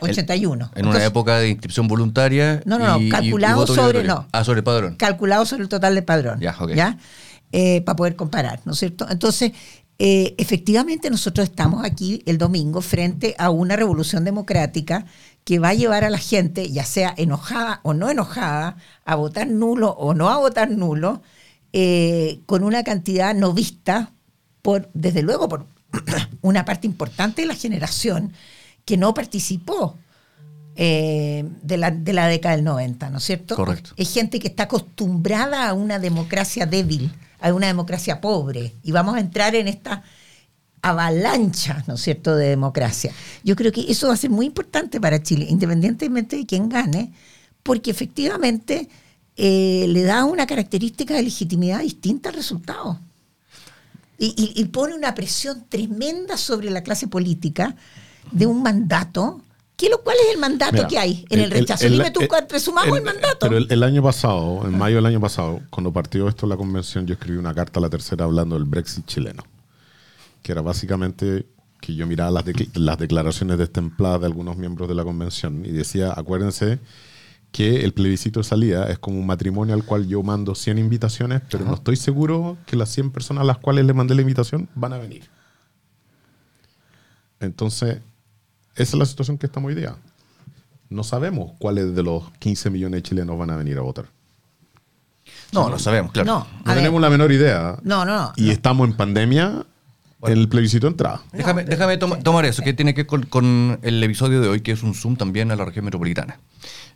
81. 0.00 0.70
En 0.74 0.86
una 0.86 1.04
época 1.04 1.38
de 1.38 1.50
inscripción 1.50 1.88
voluntaria. 1.88 2.62
No, 2.64 2.78
no, 2.78 2.86
no, 2.86 2.98
y- 2.98 3.04
y- 3.04 3.06
y 3.06 3.10
calculado 3.10 3.66
sobre- 3.66 4.04
no. 4.04 4.26
Ah, 4.32 4.44
sobre 4.44 4.58
el 4.60 4.64
padrón. 4.64 4.96
calculado 4.96 5.44
sobre 5.46 5.62
el 5.64 5.68
total 5.68 5.94
del 5.94 6.04
padrón. 6.04 6.40
Ya, 6.40 6.56
ok. 6.58 6.72
Eh, 7.52 7.80
para 7.82 7.96
poder 7.96 8.16
comparar, 8.16 8.60
¿no 8.64 8.72
es 8.72 8.78
cierto? 8.78 9.06
Entonces, 9.08 9.52
eh, 9.98 10.34
efectivamente 10.36 11.08
nosotros 11.10 11.48
estamos 11.48 11.84
aquí 11.84 12.22
el 12.26 12.38
domingo 12.38 12.80
frente 12.82 13.34
a 13.38 13.50
una 13.50 13.76
revolución 13.76 14.24
democrática 14.24 15.06
que 15.44 15.58
va 15.60 15.68
a 15.70 15.74
llevar 15.74 16.04
a 16.04 16.10
la 16.10 16.18
gente, 16.18 16.70
ya 16.70 16.84
sea 16.84 17.14
enojada 17.16 17.80
o 17.84 17.94
no 17.94 18.10
enojada, 18.10 18.76
a 19.04 19.14
votar 19.14 19.46
nulo 19.46 19.90
o 19.90 20.12
no 20.12 20.28
a 20.28 20.38
votar 20.38 20.70
nulo, 20.70 21.22
eh, 21.72 22.40
con 22.46 22.64
una 22.64 22.82
cantidad 22.82 23.34
no 23.34 23.52
vista 23.52 24.12
por, 24.60 24.90
desde 24.92 25.22
luego, 25.22 25.48
por 25.48 25.66
una 26.42 26.64
parte 26.64 26.86
importante 26.88 27.42
de 27.42 27.48
la 27.48 27.54
generación 27.54 28.32
que 28.86 28.96
no 28.96 29.12
participó 29.12 29.98
eh, 30.76 31.44
de, 31.62 31.76
la, 31.76 31.90
de 31.90 32.12
la 32.14 32.28
década 32.28 32.54
del 32.56 32.64
90, 32.64 33.10
¿no 33.10 33.18
es 33.18 33.24
cierto? 33.24 33.54
Correcto. 33.56 33.90
Es 33.98 34.12
gente 34.14 34.38
que 34.38 34.48
está 34.48 34.62
acostumbrada 34.62 35.68
a 35.68 35.74
una 35.74 35.98
democracia 35.98 36.64
débil, 36.66 37.10
a 37.40 37.52
una 37.52 37.66
democracia 37.66 38.20
pobre, 38.22 38.72
y 38.82 38.92
vamos 38.92 39.16
a 39.16 39.20
entrar 39.20 39.54
en 39.54 39.68
esta 39.68 40.02
avalancha, 40.82 41.82
¿no 41.86 41.94
es 41.94 42.00
cierto?, 42.02 42.36
de 42.36 42.48
democracia. 42.48 43.12
Yo 43.42 43.56
creo 43.56 43.72
que 43.72 43.84
eso 43.90 44.08
va 44.08 44.14
a 44.14 44.18
ser 44.18 44.30
muy 44.30 44.46
importante 44.46 45.00
para 45.00 45.22
Chile, 45.22 45.46
independientemente 45.48 46.36
de 46.36 46.46
quién 46.46 46.68
gane, 46.68 47.12
porque 47.62 47.90
efectivamente 47.90 48.88
eh, 49.36 49.86
le 49.88 50.02
da 50.04 50.24
una 50.24 50.46
característica 50.46 51.14
de 51.14 51.24
legitimidad 51.24 51.80
distinta 51.80 52.28
al 52.28 52.36
resultado. 52.36 53.00
Y, 54.18 54.26
y- 54.36 54.60
y 54.60 54.64
pone 54.66 54.94
una 54.94 55.14
presión 55.14 55.64
tremenda 55.68 56.36
sobre 56.38 56.70
la 56.70 56.82
clase 56.82 57.06
política 57.08 57.76
de 58.30 58.46
un 58.46 58.62
mandato. 58.62 59.40
¿Qué 59.76 59.90
lo, 59.90 60.02
¿Cuál 60.02 60.16
es 60.26 60.34
el 60.34 60.40
mandato 60.40 60.72
Mira, 60.72 60.88
que 60.88 60.98
hay 60.98 61.26
en 61.28 61.40
el, 61.40 61.50
rechazo? 61.50 61.86
Dime 61.88 62.10
tú, 62.10 62.20
presumamos 62.48 62.96
el, 62.96 63.04
mandato. 63.04 63.38
Pero 63.40 63.58
el, 63.58 63.66
el 63.70 63.82
año 63.82 64.02
pasado, 64.02 64.62
en 64.64 64.78
mayo 64.78 64.96
del 64.96 65.06
año 65.06 65.20
pasado, 65.20 65.60
cuando 65.68 65.92
partió 65.92 66.28
esto 66.28 66.46
la 66.46 66.56
convención, 66.56 67.06
yo 67.06 67.14
escribí 67.14 67.36
una 67.36 67.52
carta 67.54 67.78
a 67.78 67.82
la 67.82 67.90
tercera 67.90 68.24
hablando 68.24 68.56
del 68.56 68.64
Brexit 68.64 69.04
chileno. 69.06 69.44
Que 70.42 70.52
era 70.52 70.62
básicamente 70.62 71.46
que 71.80 71.94
yo 71.94 72.06
miraba 72.06 72.30
las, 72.30 72.44
de- 72.46 72.68
las 72.74 72.98
declaraciones 72.98 73.58
destempladas 73.58 74.20
de 74.20 74.26
algunos 74.26 74.56
miembros 74.56 74.88
de 74.88 74.94
la 74.94 75.04
convención 75.04 75.64
y 75.66 75.72
decía, 75.72 76.12
acuérdense 76.16 76.78
que 77.52 77.84
el 77.84 77.92
plebiscito 77.92 78.40
de 78.40 78.44
salida 78.44 78.86
es 78.90 78.98
como 78.98 79.18
un 79.18 79.26
matrimonio 79.26 79.74
al 79.74 79.84
cual 79.84 80.06
yo 80.06 80.22
mando 80.22 80.54
100 80.54 80.78
invitaciones, 80.78 81.42
pero 81.50 81.64
no 81.64 81.74
estoy 81.74 81.96
seguro 81.96 82.56
que 82.66 82.76
las 82.76 82.90
100 82.90 83.12
personas 83.12 83.42
a 83.42 83.46
las 83.46 83.58
cuales 83.58 83.84
le 83.84 83.92
mandé 83.92 84.14
la 84.14 84.22
invitación 84.22 84.68
van 84.74 84.94
a 84.94 84.98
venir. 84.98 85.28
Entonces, 87.40 88.00
esa 88.76 88.82
es 88.82 88.94
la 88.94 89.06
situación 89.06 89.38
que 89.38 89.46
estamos 89.46 89.68
hoy 89.68 89.74
día. 89.74 89.96
No 90.88 91.02
sabemos 91.02 91.52
cuáles 91.58 91.94
de 91.96 92.02
los 92.02 92.30
15 92.38 92.70
millones 92.70 92.98
de 92.98 93.02
chilenos 93.08 93.36
van 93.38 93.50
a 93.50 93.56
venir 93.56 93.76
a 93.78 93.80
votar. 93.80 94.06
No, 95.52 95.68
lo 95.68 95.78
sabemos, 95.78 96.12
claro. 96.12 96.26
No, 96.26 96.46
No 96.64 96.74
tenemos 96.74 97.00
la 97.00 97.10
menor 97.10 97.32
idea. 97.32 97.76
no, 97.82 98.04
no, 98.04 98.16
no. 98.16 98.32
Y 98.36 98.50
estamos 98.50 98.88
en 98.88 98.96
pandemia 98.96 99.64
en 100.22 100.32
el 100.38 100.48
plebiscito 100.48 100.86
de 100.86 100.92
entrada. 100.92 101.22
Déjame, 101.32 101.64
déjame 101.64 101.96
toma- 101.98 102.18
tomar 102.18 102.44
eso, 102.46 102.62
que 102.62 102.72
tiene 102.72 102.94
que 102.94 103.02
ver 103.02 103.06
con, 103.06 103.22
con 103.26 103.78
el 103.82 104.02
episodio 104.02 104.40
de 104.40 104.48
hoy, 104.48 104.60
que 104.60 104.72
es 104.72 104.82
un 104.82 104.94
zoom 104.94 105.16
también 105.16 105.50
a 105.52 105.56
la 105.56 105.64
región 105.64 105.84
metropolitana. 105.84 106.38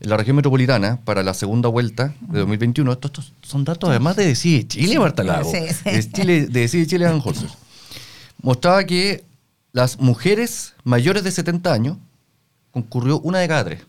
En 0.00 0.10
la 0.10 0.16
región 0.16 0.36
metropolitana, 0.36 1.00
para 1.04 1.22
la 1.22 1.34
segunda 1.34 1.68
vuelta 1.68 2.14
de 2.20 2.38
2021, 2.40 2.92
estos, 2.92 3.10
estos 3.10 3.32
son 3.48 3.64
datos 3.64 3.90
además 3.90 4.16
de 4.16 4.26
Decide 4.26 4.66
Chile, 4.66 4.98
Marta 4.98 5.22
Lago. 5.22 5.50
Sí, 5.50 5.58
sí. 5.68 5.90
De, 5.90 6.10
Chile, 6.10 6.46
de 6.46 6.60
Decide 6.60 6.86
Chile 6.86 7.06
Van 7.06 7.20
Holzer. 7.24 7.48
Mostraba 8.42 8.82
que 8.84 9.24
las 9.72 9.98
mujeres 9.98 10.74
mayores 10.84 11.24
de 11.24 11.30
70 11.30 11.72
años 11.72 11.98
concurrió 12.70 13.20
una 13.20 13.38
de 13.38 13.48
cada 13.48 13.64
tres. 13.64 13.86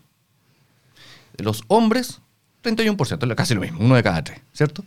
De 1.36 1.44
los 1.44 1.64
hombres, 1.68 2.20
31%, 2.62 3.34
casi 3.34 3.54
lo 3.54 3.60
mismo, 3.60 3.80
uno 3.80 3.94
de 3.94 4.02
cada 4.02 4.22
tres, 4.22 4.40
¿cierto? 4.52 4.84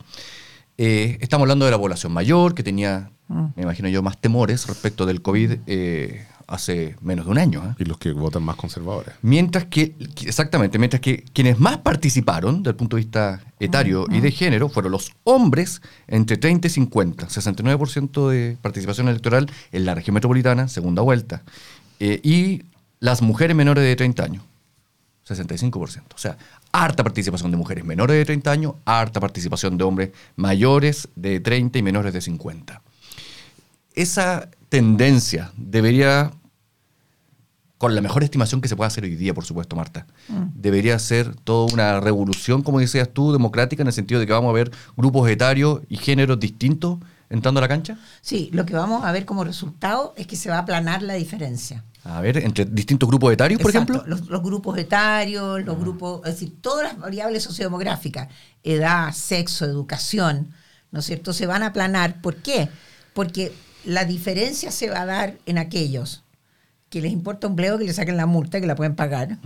Eh, 0.78 1.18
estamos 1.22 1.44
hablando 1.44 1.66
de 1.66 1.72
la 1.72 1.78
población 1.78 2.12
mayor 2.12 2.54
que 2.54 2.64
tenía, 2.64 3.12
me 3.28 3.64
imagino 3.64 3.90
yo, 3.90 4.04
más 4.04 4.20
temores 4.20 4.68
respecto 4.68 5.06
del 5.06 5.22
COVID 5.22 5.60
eh, 5.68 6.28
hace 6.48 6.96
menos 7.02 7.26
de 7.26 7.32
un 7.32 7.38
año. 7.38 7.64
¿eh? 7.64 7.76
Y 7.80 7.86
los 7.86 7.98
que 7.98 8.12
votan 8.12 8.44
más 8.44 8.56
conservadores. 8.56 9.16
Mientras 9.22 9.66
que, 9.66 9.96
exactamente, 10.26 10.78
mientras 10.78 11.02
que 11.02 11.24
quienes 11.34 11.60
más 11.60 11.78
participaron 11.80 12.58
desde 12.58 12.72
el 12.72 12.76
punto 12.76 12.96
de 12.96 13.04
vista 13.04 13.42
etario 13.60 14.06
y 14.10 14.20
de 14.20 14.32
género 14.32 14.70
fueron 14.70 14.92
los 14.92 15.12
hombres 15.24 15.82
entre 16.08 16.38
30 16.38 16.68
y 16.68 16.70
50, 16.70 17.28
69% 17.28 18.30
de 18.30 18.58
participación 18.62 19.08
electoral 19.08 19.50
en 19.72 19.86
la 19.86 19.96
región 19.96 20.14
metropolitana, 20.14 20.68
segunda 20.68 21.02
vuelta, 21.02 21.44
eh, 22.00 22.20
y 22.24 22.64
las 23.00 23.22
mujeres 23.22 23.56
menores 23.56 23.84
de 23.84 23.96
30 23.96 24.24
años, 24.24 24.44
65%. 25.28 26.02
O 26.14 26.18
sea, 26.18 26.38
harta 26.72 27.04
participación 27.04 27.52
de 27.52 27.58
mujeres 27.58 27.86
menores 27.86 28.18
de 28.18 28.26
30 28.26 28.52
años, 28.52 28.74
harta 28.86 29.20
participación 29.20 29.78
de 29.78 29.84
hombres 29.84 30.12
mayores 30.36 31.08
de 31.16 31.40
30 31.40 31.80
y 31.80 31.82
menores 31.82 32.14
de 32.14 32.22
50. 32.22 32.82
Esa 33.96 34.50
tendencia 34.70 35.52
debería 35.58 36.32
con 37.78 37.94
la 37.94 38.02
mejor 38.02 38.24
estimación 38.24 38.62
que 38.62 38.68
se 38.68 38.76
pueda 38.76 38.88
hacer 38.88 39.04
hoy 39.04 39.16
día, 39.16 39.34
por 39.34 39.46
supuesto, 39.46 39.76
Marta. 39.76 40.08
Debería 40.54 40.98
ser 40.98 41.36
toda 41.36 41.72
una 41.74 42.00
revolución, 42.00 42.64
como 42.64 42.80
decías 42.80 43.10
tú, 43.14 43.34
democrática, 43.34 43.84
en 43.84 43.88
el 43.88 43.94
sentido 43.94 44.20
de 44.20 44.26
que 44.26 44.34
vamos 44.34 44.50
a 44.50 44.54
ver 44.54 44.72
grupos 44.96 45.30
etarios 45.30 45.82
y 45.90 45.98
géneros 45.98 46.40
distintos 46.40 47.00
entrando 47.30 47.60
a 47.60 47.62
la 47.62 47.68
cancha. 47.68 47.98
Sí, 48.22 48.50
lo 48.54 48.66
que 48.66 48.74
vamos 48.74 49.04
a 49.04 49.12
ver 49.12 49.26
como 49.26 49.44
resultado 49.44 50.14
es 50.16 50.26
que 50.26 50.36
se 50.36 50.50
va 50.50 50.56
a 50.56 50.60
aplanar 50.60 51.02
la 51.02 51.16
diferencia. 51.16 51.84
A 52.04 52.22
ver, 52.22 52.38
entre 52.38 52.66
distintos 52.66 53.10
grupos 53.10 53.34
etarios, 53.34 53.60
por 53.60 53.72
Exacto, 53.72 53.94
ejemplo. 53.94 54.16
Los, 54.16 54.30
los 54.30 54.44
grupos 54.44 54.78
etarios, 54.78 55.64
los 55.66 55.78
grupos, 55.78 56.22
es 56.26 56.34
decir, 56.36 56.62
todas 56.62 56.84
las 56.86 57.00
variables 57.00 57.44
sociodemográficas, 57.44 58.30
edad, 58.64 59.12
sexo, 59.12 59.66
educación, 59.66 60.52
¿no 60.92 61.00
es 61.00 61.06
cierto?, 61.06 61.34
se 61.34 61.46
van 61.46 61.64
a 61.64 61.68
aplanar. 61.68 62.22
¿Por 62.22 62.36
qué? 62.38 62.70
Porque 63.14 63.54
la 63.86 64.06
diferencia 64.06 64.72
se 64.72 64.90
va 64.90 65.02
a 65.02 65.06
dar 65.06 65.38
en 65.46 65.58
aquellos 65.58 66.24
que 66.90 67.02
les 67.02 67.12
importa 67.12 67.48
un 67.48 67.56
bleo 67.56 67.78
que 67.78 67.86
le 67.86 67.94
saquen 67.94 68.18
la 68.18 68.26
multa, 68.26 68.62
que 68.62 68.68
la 68.68 68.76
pueden 68.76 68.96
pagar, 68.96 69.38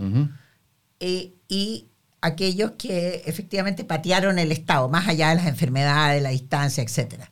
eh, 1.00 1.32
y 1.48 1.86
aquellos 2.20 2.72
que 2.72 3.22
efectivamente 3.26 3.84
patearon 3.84 4.38
el 4.38 4.52
Estado, 4.52 4.88
más 4.88 5.08
allá 5.08 5.30
de 5.30 5.36
las 5.36 5.46
enfermedades, 5.46 6.22
la 6.22 6.30
distancia, 6.30 6.82
etcétera. 6.82 7.30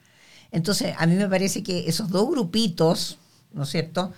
Entonces, 0.51 0.95
a 0.99 1.07
mí 1.07 1.15
me 1.15 1.29
parece 1.29 1.63
que 1.63 1.89
esos 1.89 2.09
dos 2.09 2.29
grupitos, 2.31 3.19
¿no 3.53 3.65
es 3.65 3.69
cierto?, 3.69 4.13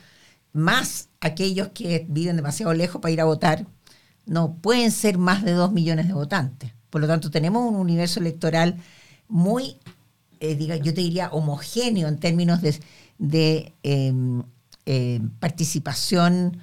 más 0.53 1.09
aquellos 1.21 1.69
que 1.69 2.07
viven 2.09 2.37
demasiado 2.37 2.73
lejos 2.73 3.01
para 3.01 3.13
ir 3.13 3.21
a 3.21 3.25
votar, 3.25 3.67
no 4.27 4.55
pueden 4.55 4.91
ser 4.91 5.19
más 5.19 5.45
de 5.45 5.53
dos 5.53 5.73
millones 5.73 6.07
de 6.07 6.15
votantes. 6.15 6.73
Por 6.89 7.01
lo 7.01 7.07
tanto, 7.07 7.31
tenemos 7.31 7.69
un 7.69 7.77
universo 7.77 8.21
electoral 8.21 8.77
muy 9.29 9.77
eh, 10.41 10.55
diga, 10.57 10.77
yo 10.77 10.93
te 10.95 11.01
diría, 11.03 11.29
homogéneo 11.31 12.09
en 12.09 12.19
términos 12.19 12.61
de, 12.63 12.81
de 13.19 13.75
em, 13.83 14.43
eh, 14.87 15.21
participación 15.39 16.59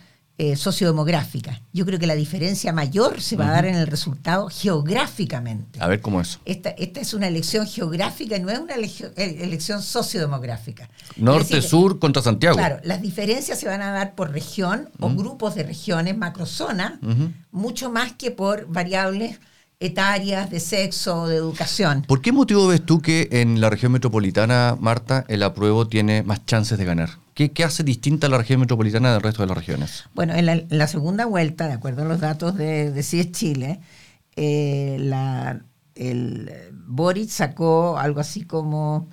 sociodemográfica. 0.56 1.64
Yo 1.74 1.84
creo 1.84 1.98
que 1.98 2.06
la 2.06 2.14
diferencia 2.14 2.72
mayor 2.72 3.22
se 3.22 3.36
va 3.36 3.48
a 3.48 3.52
dar 3.54 3.66
en 3.66 3.74
el 3.74 3.88
resultado 3.88 4.50
geográficamente. 4.50 5.80
A 5.82 5.88
ver 5.88 6.00
cómo 6.00 6.22
es. 6.22 6.40
Esta, 6.46 6.70
esta 6.70 7.00
es 7.00 7.16
una 7.16 7.28
elección 7.28 7.66
geográfica 7.66 8.38
y 8.38 8.42
no 8.42 8.52
es 8.52 8.60
una 8.60 8.76
eh, 8.76 9.38
elección 9.42 9.82
sociodemográfica. 9.82 10.90
Es 11.16 11.18
Norte, 11.18 11.56
decir, 11.56 11.70
sur 11.70 11.98
contra 11.98 12.22
Santiago. 12.22 12.56
Claro, 12.56 12.80
las 12.84 13.02
diferencias 13.02 13.60
se 13.60 13.68
van 13.68 13.82
a 13.82 13.92
dar 13.92 14.14
por 14.14 14.32
región 14.32 14.90
o 15.00 15.10
grupos 15.10 15.56
de 15.56 15.64
regiones, 15.64 16.16
macrozonas, 16.16 16.94
Ujú. 17.02 17.32
mucho 17.52 17.90
más 17.90 18.14
que 18.14 18.30
por 18.30 18.68
variables 18.68 19.40
etarias, 19.80 20.50
de 20.50 20.60
sexo 20.60 21.28
de 21.28 21.36
educación. 21.36 22.04
¿Por 22.08 22.22
qué 22.22 22.32
motivo 22.32 22.68
ves 22.68 22.86
tú 22.86 23.02
que 23.02 23.30
en 23.32 23.62
la 23.62 23.70
región 23.70 23.92
metropolitana, 23.92 24.76
Marta, 24.80 25.26
el 25.28 25.44
apruebo 25.44 25.88
tiene 25.88 26.24
más 26.24 26.46
chances 26.46 26.78
de 26.78 26.86
ganar? 26.86 27.10
¿Qué, 27.34 27.52
qué 27.52 27.64
hace 27.64 27.84
distinta 27.84 28.28
la 28.28 28.40
región 28.40 28.60
metropolitana 28.60 29.14
del 29.14 29.22
resto 29.22 29.44
de 29.44 29.48
las 29.48 29.58
regiones? 29.58 30.06
Bueno, 30.16 30.34
en 30.34 30.48
la, 30.48 30.54
en 30.54 30.68
la 30.70 30.88
segunda 30.88 31.26
vuelta, 31.26 31.68
de 31.68 31.74
acuerdo 31.74 32.02
a 32.02 32.06
los 32.06 32.20
datos 32.20 32.56
de, 32.56 32.92
de 32.92 33.04
CIES 33.04 33.32
Chile, 33.32 33.80
eh, 34.36 34.98
la, 35.00 35.62
el 35.94 36.50
eh, 36.52 36.72
Boric 36.74 37.30
sacó 37.30 37.98
algo 38.00 38.20
así 38.20 38.44
como 38.46 39.10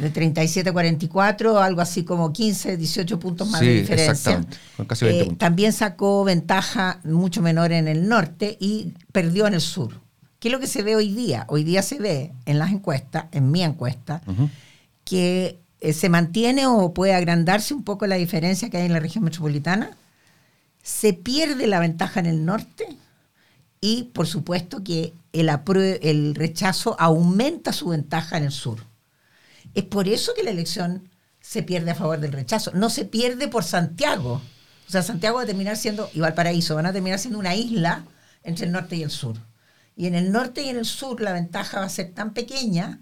de 0.00 0.10
37 0.10 0.70
a 0.70 0.72
44, 0.72 1.58
algo 1.60 1.80
así 1.80 2.04
como 2.04 2.32
15, 2.32 2.76
18 2.76 3.18
puntos 3.18 3.48
más 3.50 3.60
Sí, 3.60 3.66
de 3.66 3.74
diferencia. 3.80 4.12
exactamente, 4.12 4.56
con 4.76 4.86
casi 4.86 5.04
20 5.04 5.20
Eh, 5.20 5.24
puntos. 5.24 5.38
También 5.38 5.72
sacó 5.72 6.24
ventaja 6.24 7.00
mucho 7.04 7.42
menor 7.42 7.72
en 7.72 7.88
el 7.88 8.08
norte 8.08 8.56
y 8.60 8.92
perdió 9.12 9.46
en 9.46 9.54
el 9.54 9.60
sur. 9.60 10.00
¿Qué 10.38 10.48
es 10.48 10.52
lo 10.52 10.60
que 10.60 10.66
se 10.66 10.82
ve 10.82 10.96
hoy 10.96 11.12
día? 11.14 11.44
Hoy 11.48 11.62
día 11.64 11.82
se 11.82 11.98
ve 11.98 12.32
en 12.46 12.58
las 12.58 12.70
encuestas, 12.72 13.26
en 13.32 13.50
mi 13.50 13.62
encuesta, 13.62 14.22
que 15.04 15.58
eh, 15.80 15.92
se 15.92 16.08
mantiene 16.08 16.66
o 16.66 16.92
puede 16.94 17.14
agrandarse 17.14 17.74
un 17.74 17.84
poco 17.84 18.06
la 18.06 18.16
diferencia 18.16 18.68
que 18.70 18.76
hay 18.78 18.86
en 18.86 18.92
la 18.92 19.00
región 19.00 19.24
metropolitana, 19.24 19.96
se 20.82 21.12
pierde 21.12 21.66
la 21.68 21.78
ventaja 21.80 22.18
en 22.20 22.26
el 22.26 22.44
norte 22.44 22.86
y 23.80 24.04
por 24.14 24.26
supuesto 24.26 24.82
que 24.82 25.12
el 25.32 26.34
rechazo 26.34 26.96
aumenta 26.98 27.72
su 27.72 27.88
ventaja 27.88 28.36
en 28.36 28.44
el 28.44 28.52
sur. 28.52 28.78
Es 29.74 29.84
por 29.84 30.08
eso 30.08 30.32
que 30.34 30.42
la 30.42 30.50
elección 30.50 31.08
se 31.40 31.62
pierde 31.62 31.90
a 31.90 31.94
favor 31.94 32.20
del 32.20 32.32
rechazo, 32.32 32.70
no 32.74 32.90
se 32.90 33.04
pierde 33.04 33.48
por 33.48 33.64
Santiago. 33.64 34.40
O 34.86 34.90
sea, 34.90 35.02
Santiago 35.02 35.36
va 35.36 35.42
a 35.42 35.46
terminar 35.46 35.76
siendo, 35.76 36.08
y 36.12 36.20
Valparaíso, 36.20 36.74
van 36.74 36.86
a 36.86 36.92
terminar 36.92 37.18
siendo 37.18 37.38
una 37.38 37.54
isla 37.54 38.04
entre 38.42 38.66
el 38.66 38.72
norte 38.72 38.96
y 38.96 39.02
el 39.02 39.10
sur. 39.10 39.36
Y 39.96 40.06
en 40.06 40.14
el 40.14 40.32
norte 40.32 40.62
y 40.62 40.68
en 40.68 40.76
el 40.76 40.84
sur 40.84 41.20
la 41.20 41.32
ventaja 41.32 41.80
va 41.80 41.86
a 41.86 41.90
ser 41.90 42.12
tan 42.12 42.32
pequeña 42.32 43.00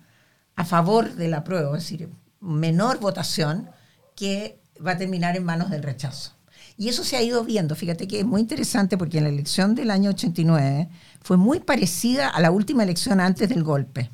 a 0.57 0.65
favor 0.65 1.15
de 1.15 1.29
la 1.29 1.45
prueba, 1.45 1.77
es 1.77 1.85
decir, 1.85 2.09
menor 2.41 2.99
votación, 2.99 3.71
que 4.17 4.61
va 4.85 4.93
a 4.93 4.99
terminar 4.99 5.37
en 5.37 5.45
manos 5.45 5.71
del 5.71 5.83
rechazo. 5.83 6.33
Y 6.77 6.89
eso 6.89 7.05
se 7.05 7.17
ha 7.17 7.23
ido 7.23 7.45
viendo. 7.45 7.75
Fíjate 7.75 8.09
que 8.09 8.21
es 8.21 8.25
muy 8.25 8.41
interesante 8.41 8.97
porque 8.97 9.19
en 9.19 9.25
la 9.25 9.31
elección 9.31 9.75
del 9.75 9.91
año 9.91 10.11
89 10.11 10.89
fue 11.21 11.37
muy 11.37 11.61
parecida 11.61 12.29
a 12.29 12.41
la 12.41 12.51
última 12.51 12.83
elección 12.83 13.21
antes 13.21 13.49
del 13.49 13.63
golpe. 13.63 14.11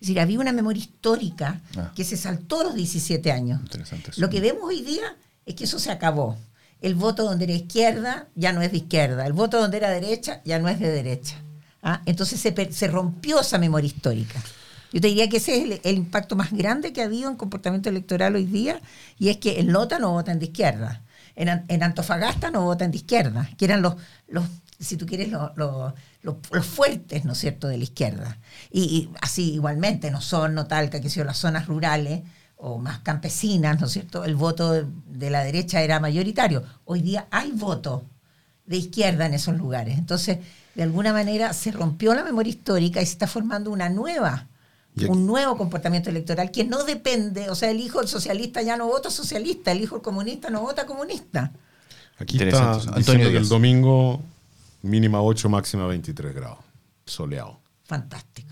Es 0.00 0.08
decir, 0.08 0.20
había 0.20 0.38
una 0.38 0.52
memoria 0.52 0.80
histórica 0.82 1.60
Ah. 1.76 1.92
que 1.94 2.04
se 2.04 2.16
saltó 2.16 2.60
a 2.60 2.64
los 2.64 2.74
17 2.74 3.32
años. 3.32 3.60
Interesante 3.60 4.10
eso. 4.12 4.20
Lo 4.20 4.30
que 4.30 4.40
vemos 4.40 4.62
hoy 4.64 4.82
día 4.82 5.16
es 5.44 5.54
que 5.54 5.64
eso 5.64 5.78
se 5.78 5.90
acabó. 5.90 6.36
El 6.80 6.94
voto 6.94 7.24
donde 7.24 7.44
era 7.44 7.54
izquierda 7.54 8.28
ya 8.36 8.52
no 8.52 8.62
es 8.62 8.70
de 8.70 8.78
izquierda. 8.78 9.26
El 9.26 9.32
voto 9.32 9.58
donde 9.60 9.76
era 9.78 9.90
derecha 9.90 10.40
ya 10.44 10.58
no 10.60 10.68
es 10.68 10.78
de 10.78 10.90
derecha. 10.90 11.36
¿Ah? 11.82 12.02
Entonces 12.06 12.40
se, 12.40 12.72
se 12.72 12.88
rompió 12.88 13.40
esa 13.40 13.58
memoria 13.58 13.88
histórica. 13.88 14.40
Yo 14.92 15.00
te 15.00 15.08
diría 15.08 15.28
que 15.28 15.36
ese 15.38 15.56
es 15.56 15.64
el, 15.64 15.80
el 15.82 15.96
impacto 15.96 16.34
más 16.36 16.50
grande 16.52 16.92
que 16.92 17.02
ha 17.02 17.06
habido 17.06 17.28
en 17.28 17.36
comportamiento 17.36 17.88
electoral 17.88 18.36
hoy 18.36 18.46
día, 18.46 18.80
y 19.18 19.28
es 19.28 19.36
que 19.36 19.60
en 19.60 19.72
Lota 19.72 19.98
no 19.98 20.12
votan 20.12 20.38
de 20.38 20.46
izquierda, 20.46 21.02
en, 21.38 21.64
en 21.68 21.82
Antofagasta 21.82 22.50
no 22.50 22.64
votan 22.64 22.90
de 22.90 22.98
izquierda, 22.98 23.48
que 23.56 23.64
eran 23.64 23.80
los, 23.80 23.94
los 24.28 24.44
si 24.78 24.96
tú 24.96 25.06
quieres, 25.06 25.30
los, 25.30 25.56
los- 25.56 25.92
los- 26.22 26.66
fuertes, 26.66 27.24
¿no 27.24 27.32
es 27.32 27.38
cierto?, 27.38 27.68
de 27.68 27.78
la 27.78 27.84
izquierda. 27.84 28.38
Y, 28.70 29.08
así 29.22 29.54
igualmente, 29.54 30.10
no 30.10 30.20
son, 30.20 30.54
no 30.54 30.66
Talca, 30.66 31.00
que 31.00 31.08
son 31.10 31.26
las 31.26 31.38
zonas 31.38 31.66
rurales 31.66 32.22
o 32.56 32.78
más 32.78 32.98
campesinas, 33.00 33.80
¿no 33.80 33.86
es 33.86 33.92
cierto?, 33.92 34.24
el 34.24 34.34
voto 34.36 34.72
de, 34.72 34.84
de 35.06 35.30
la 35.30 35.42
derecha 35.44 35.80
era 35.80 36.00
mayoritario. 36.00 36.64
Hoy 36.84 37.02
día 37.02 37.26
hay 37.30 37.52
voto 37.52 38.04
de 38.66 38.76
izquierda 38.76 39.26
en 39.26 39.34
esos 39.34 39.56
lugares. 39.56 39.96
Entonces, 39.96 40.38
de 40.74 40.82
alguna 40.82 41.12
manera 41.12 41.52
se 41.54 41.70
rompió 41.72 42.14
la 42.14 42.22
memoria 42.24 42.50
histórica 42.50 43.00
y 43.00 43.06
se 43.06 43.12
está 43.12 43.26
formando 43.26 43.70
una 43.70 43.88
nueva, 43.88 44.47
un 45.08 45.26
nuevo 45.26 45.56
comportamiento 45.56 46.10
electoral 46.10 46.50
que 46.50 46.64
no 46.64 46.84
depende, 46.84 47.50
o 47.50 47.54
sea, 47.54 47.70
el 47.70 47.80
hijo 47.80 47.98
del 47.98 48.08
socialista 48.08 48.62
ya 48.62 48.76
no 48.76 48.86
vota 48.86 49.10
socialista, 49.10 49.72
el 49.72 49.80
hijo 49.80 49.96
del 49.96 50.02
comunista 50.02 50.50
no 50.50 50.62
vota 50.62 50.86
comunista. 50.86 51.52
Aquí 52.18 52.42
está 52.42 52.74
diciendo 52.74 52.96
Antonio 52.96 53.30
que 53.30 53.36
el 53.36 53.48
domingo 53.48 54.20
mínima 54.82 55.22
8, 55.22 55.48
máxima 55.48 55.86
23 55.86 56.34
grados. 56.34 56.58
Soleado. 57.04 57.58
Fantástico. 57.84 58.47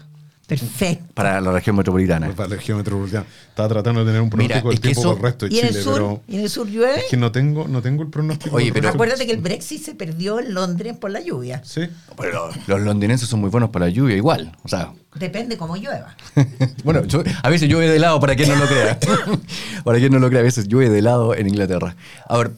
Perfecto. 0.46 1.04
Para 1.14 1.40
la 1.40 1.50
región 1.50 1.74
metropolitana. 1.74 2.28
Para 2.30 2.48
la 2.50 2.56
región 2.56 2.78
metropolitana. 2.78 3.26
Estaba 3.48 3.68
tratando 3.68 4.00
de 4.04 4.06
tener 4.06 4.20
un 4.22 4.28
Mira, 4.36 4.60
pronóstico 4.60 4.70
es 4.70 4.74
del 4.74 4.80
tiempo 4.80 5.00
eso- 5.00 5.08
para 5.16 5.18
el 5.28 5.32
resto 5.32 5.46
de 5.46 5.54
¿Y 5.54 5.58
en 5.58 5.64
el 5.64 5.70
Chile, 5.72 5.82
sur? 5.82 5.92
pero 5.94 6.22
¿Y 6.28 6.36
en 6.36 6.40
el 6.42 6.50
sur 6.50 6.68
llueve? 6.68 6.98
es 7.00 7.04
que 7.10 7.16
no 7.16 7.32
tengo, 7.32 7.66
no 7.66 7.82
tengo 7.82 8.02
el 8.04 8.08
pronóstico. 8.10 8.54
Oye, 8.56 8.72
pero-. 8.72 8.88
Acuérdate 8.90 9.26
que 9.26 9.32
el 9.32 9.40
Brexit 9.40 9.82
se 9.82 9.94
perdió 9.96 10.38
en 10.38 10.54
Londres 10.54 10.96
por 10.96 11.10
la 11.10 11.20
lluvia. 11.20 11.62
Sí. 11.64 11.82
Pero 12.16 12.48
los 12.68 12.80
londinenses 12.80 13.28
son 13.28 13.40
muy 13.40 13.50
buenos 13.50 13.70
para 13.70 13.86
la 13.86 13.90
lluvia 13.90 14.16
igual. 14.16 14.52
O 14.62 14.68
sea, 14.68 14.92
Depende 15.16 15.56
cómo 15.56 15.76
llueva. 15.76 16.14
bueno, 16.84 17.04
yo- 17.06 17.24
a 17.42 17.48
veces 17.48 17.68
llueve 17.68 17.88
de 17.90 17.98
lado, 17.98 18.20
para 18.20 18.36
quien 18.36 18.48
no 18.50 18.56
lo 18.56 18.66
crea. 18.66 18.98
para 19.84 19.98
quien 19.98 20.12
no 20.12 20.18
lo 20.20 20.28
crea, 20.28 20.40
a 20.40 20.44
veces 20.44 20.68
llueve 20.68 20.90
de 20.94 21.02
lado 21.02 21.34
en 21.34 21.48
Inglaterra. 21.48 21.96
A 22.28 22.36
ver, 22.38 22.52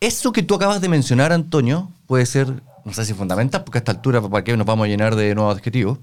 eso 0.00 0.32
que 0.32 0.42
tú 0.42 0.54
acabas 0.54 0.80
de 0.80 0.88
mencionar, 0.88 1.32
Antonio, 1.32 1.90
puede 2.06 2.26
ser, 2.26 2.62
no 2.84 2.92
sé 2.92 3.04
si 3.04 3.14
fundamental, 3.14 3.64
porque 3.64 3.78
a 3.78 3.80
esta 3.80 3.92
altura, 3.92 4.20
¿para 4.22 4.44
qué 4.44 4.56
nos 4.56 4.66
vamos 4.66 4.84
a 4.84 4.88
llenar 4.88 5.14
de 5.16 5.34
nuevos 5.34 5.56
adjetivos? 5.56 5.98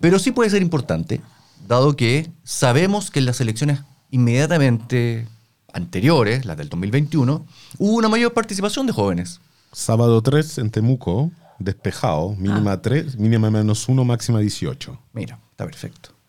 Pero 0.00 0.18
sí 0.18 0.32
puede 0.32 0.50
ser 0.50 0.62
importante, 0.62 1.20
dado 1.66 1.96
que 1.96 2.30
sabemos 2.44 3.10
que 3.10 3.20
en 3.20 3.26
las 3.26 3.40
elecciones 3.40 3.80
inmediatamente 4.10 5.26
anteriores, 5.72 6.44
las 6.44 6.56
del 6.56 6.68
2021, 6.68 7.44
hubo 7.78 7.96
una 7.96 8.08
mayor 8.08 8.32
participación 8.32 8.86
de 8.86 8.92
jóvenes. 8.92 9.40
Sábado 9.72 10.20
3 10.20 10.58
en 10.58 10.70
Temuco, 10.70 11.30
despejado, 11.58 12.34
mínima 12.36 12.72
Ah. 12.72 12.82
3, 12.82 13.16
mínima 13.18 13.50
menos 13.50 13.88
1, 13.88 14.04
máxima 14.04 14.40
18. 14.40 14.98
Mira, 15.12 15.38
está 15.50 15.64
perfecto. 15.64 16.10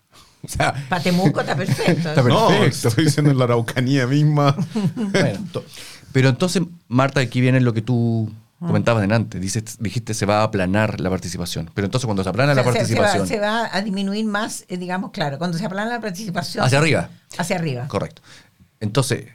O 0.44 0.48
sea, 0.48 0.74
Para 0.90 1.04
Temuco 1.04 1.40
está 1.42 1.56
perfecto. 1.56 1.92
Está 2.10 2.24
No, 2.24 2.48
Perfecto. 2.48 2.88
estoy 2.88 3.06
diciendo 3.06 3.30
en 3.32 3.38
la 3.38 3.44
Araucanía 3.46 4.08
misma. 4.08 4.56
Bueno, 4.96 5.40
pero 6.12 6.30
entonces, 6.30 6.64
Marta, 6.88 7.20
aquí 7.20 7.40
viene 7.42 7.62
lo 7.62 7.74
que 7.74 7.82
tú 7.84 8.30
comentabas 8.68 9.10
antes. 9.10 9.42
Dices, 9.42 9.78
dijiste 9.80 10.14
se 10.14 10.26
va 10.26 10.42
a 10.42 10.44
aplanar 10.44 11.00
la 11.02 11.10
participación. 11.10 11.70
Pero 11.74 11.86
entonces 11.86 12.06
cuando 12.06 12.24
se 12.24 12.30
aplana 12.30 12.54
la 12.54 12.62
O 12.62 12.64
sea, 12.64 12.74
se- 12.74 12.80
participación. 12.80 13.28
Se, 13.28 13.40
va, 13.40 13.46
se 13.66 13.70
va 13.70 13.70
a 13.76 13.82
disminuir 13.82 14.26
más, 14.26 14.66
eh, 14.70 14.78
digamos, 14.78 15.12
claro, 15.12 15.38
cuando 15.38 15.58
se 15.58 15.66
aplana 15.66 15.90
la 15.90 16.00
participación. 16.02 16.64
Hacia 16.64 16.78
arriba. 16.78 17.10
Hacia 17.38 17.56
arriba. 17.56 17.88
Correcto. 17.88 18.22
Entonces, 18.80 19.26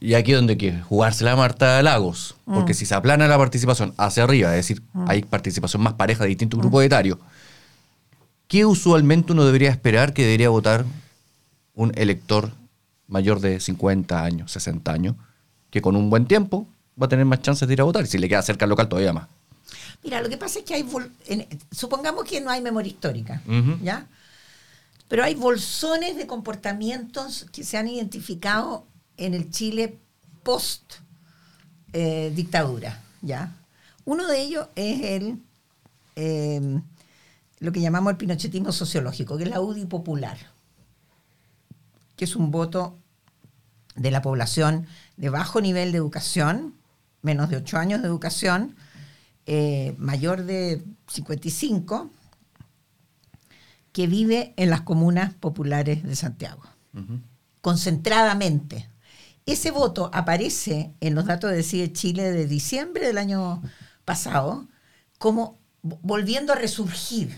y 0.00 0.14
aquí 0.14 0.32
es 0.32 0.38
donde 0.38 0.54
hay 0.54 0.58
que 0.58 0.80
jugarse 0.80 1.22
la 1.24 1.36
Marta 1.36 1.80
Lagos. 1.82 2.34
Mm. 2.46 2.54
Porque 2.54 2.74
si 2.74 2.84
se 2.86 2.94
aplana 2.94 3.28
la 3.28 3.38
participación 3.38 3.94
hacia 3.98 4.24
arriba, 4.24 4.50
es 4.50 4.56
decir, 4.56 4.82
hay 5.06 5.22
participación 5.22 5.82
más 5.82 5.92
pareja 5.94 6.24
de 6.24 6.28
distintos 6.30 6.58
Mm. 6.58 6.60
grupos 6.62 6.84
etarios, 6.84 7.18
¿qué 8.48 8.64
usualmente 8.66 9.32
uno 9.32 9.44
debería 9.44 9.70
esperar 9.70 10.12
que 10.12 10.22
debería 10.24 10.48
votar 10.50 10.84
un 11.74 11.92
elector 11.94 12.50
mayor 13.06 13.40
de 13.40 13.60
50 13.60 14.24
años, 14.24 14.52
60 14.52 14.92
años, 14.92 15.16
que 15.70 15.80
con 15.82 15.96
un 15.96 16.10
buen 16.10 16.26
tiempo 16.26 16.66
va 17.00 17.06
a 17.06 17.08
tener 17.08 17.24
más 17.24 17.40
chances 17.42 17.66
de 17.66 17.74
ir 17.74 17.80
a 17.80 17.84
votar? 17.84 18.06
Si 18.06 18.18
le 18.18 18.28
queda 18.28 18.42
cerca 18.42 18.64
al 18.64 18.70
local, 18.70 18.88
todavía 18.88 19.12
más. 19.12 19.28
Mira, 20.04 20.20
lo 20.20 20.28
que 20.28 20.36
pasa 20.36 20.58
es 20.58 20.64
que 20.64 20.74
hay. 20.74 20.86
en- 21.26 21.46
supongamos 21.70 22.24
que 22.24 22.40
no 22.40 22.50
hay 22.50 22.60
memoria 22.60 22.90
histórica. 22.90 23.40
¿ya? 23.82 24.06
Pero 25.08 25.24
hay 25.24 25.34
bolsones 25.34 26.16
de 26.16 26.26
comportamientos 26.26 27.46
que 27.52 27.64
se 27.64 27.76
han 27.76 27.88
identificado 27.88 28.86
en 29.16 29.34
el 29.34 29.50
Chile 29.50 29.98
post 30.42 30.94
eh, 31.92 32.32
dictadura, 32.34 33.00
¿ya? 33.20 33.54
Uno 34.04 34.26
de 34.26 34.40
ellos 34.40 34.66
es 34.74 35.02
el 35.02 35.38
eh, 36.16 36.80
lo 37.60 37.70
que 37.72 37.80
llamamos 37.80 38.10
el 38.10 38.16
pinochetismo 38.16 38.72
sociológico, 38.72 39.36
que 39.36 39.44
es 39.44 39.50
la 39.50 39.60
UDI 39.60 39.84
popular, 39.86 40.36
que 42.16 42.24
es 42.24 42.34
un 42.34 42.50
voto 42.50 42.96
de 43.94 44.10
la 44.10 44.22
población 44.22 44.86
de 45.16 45.28
bajo 45.28 45.60
nivel 45.60 45.92
de 45.92 45.98
educación, 45.98 46.74
menos 47.22 47.48
de 47.50 47.56
8 47.56 47.78
años 47.78 48.02
de 48.02 48.08
educación, 48.08 48.76
eh, 49.46 49.94
mayor 49.98 50.44
de 50.44 50.84
55, 51.08 52.10
que 53.92 54.06
vive 54.06 54.54
en 54.56 54.70
las 54.70 54.82
comunas 54.82 55.34
populares 55.34 56.02
de 56.02 56.16
Santiago, 56.16 56.62
concentradamente. 57.60 58.88
Ese 59.44 59.70
voto 59.70 60.10
aparece 60.12 60.92
en 61.00 61.14
los 61.14 61.26
datos 61.26 61.50
de 61.50 61.56
Decide 61.56 61.92
Chile 61.92 62.30
de 62.30 62.46
diciembre 62.46 63.06
del 63.06 63.18
año 63.18 63.60
pasado 64.04 64.68
como 65.18 65.58
vo- 65.82 65.98
volviendo 66.02 66.52
a 66.52 66.56
resurgir, 66.56 67.36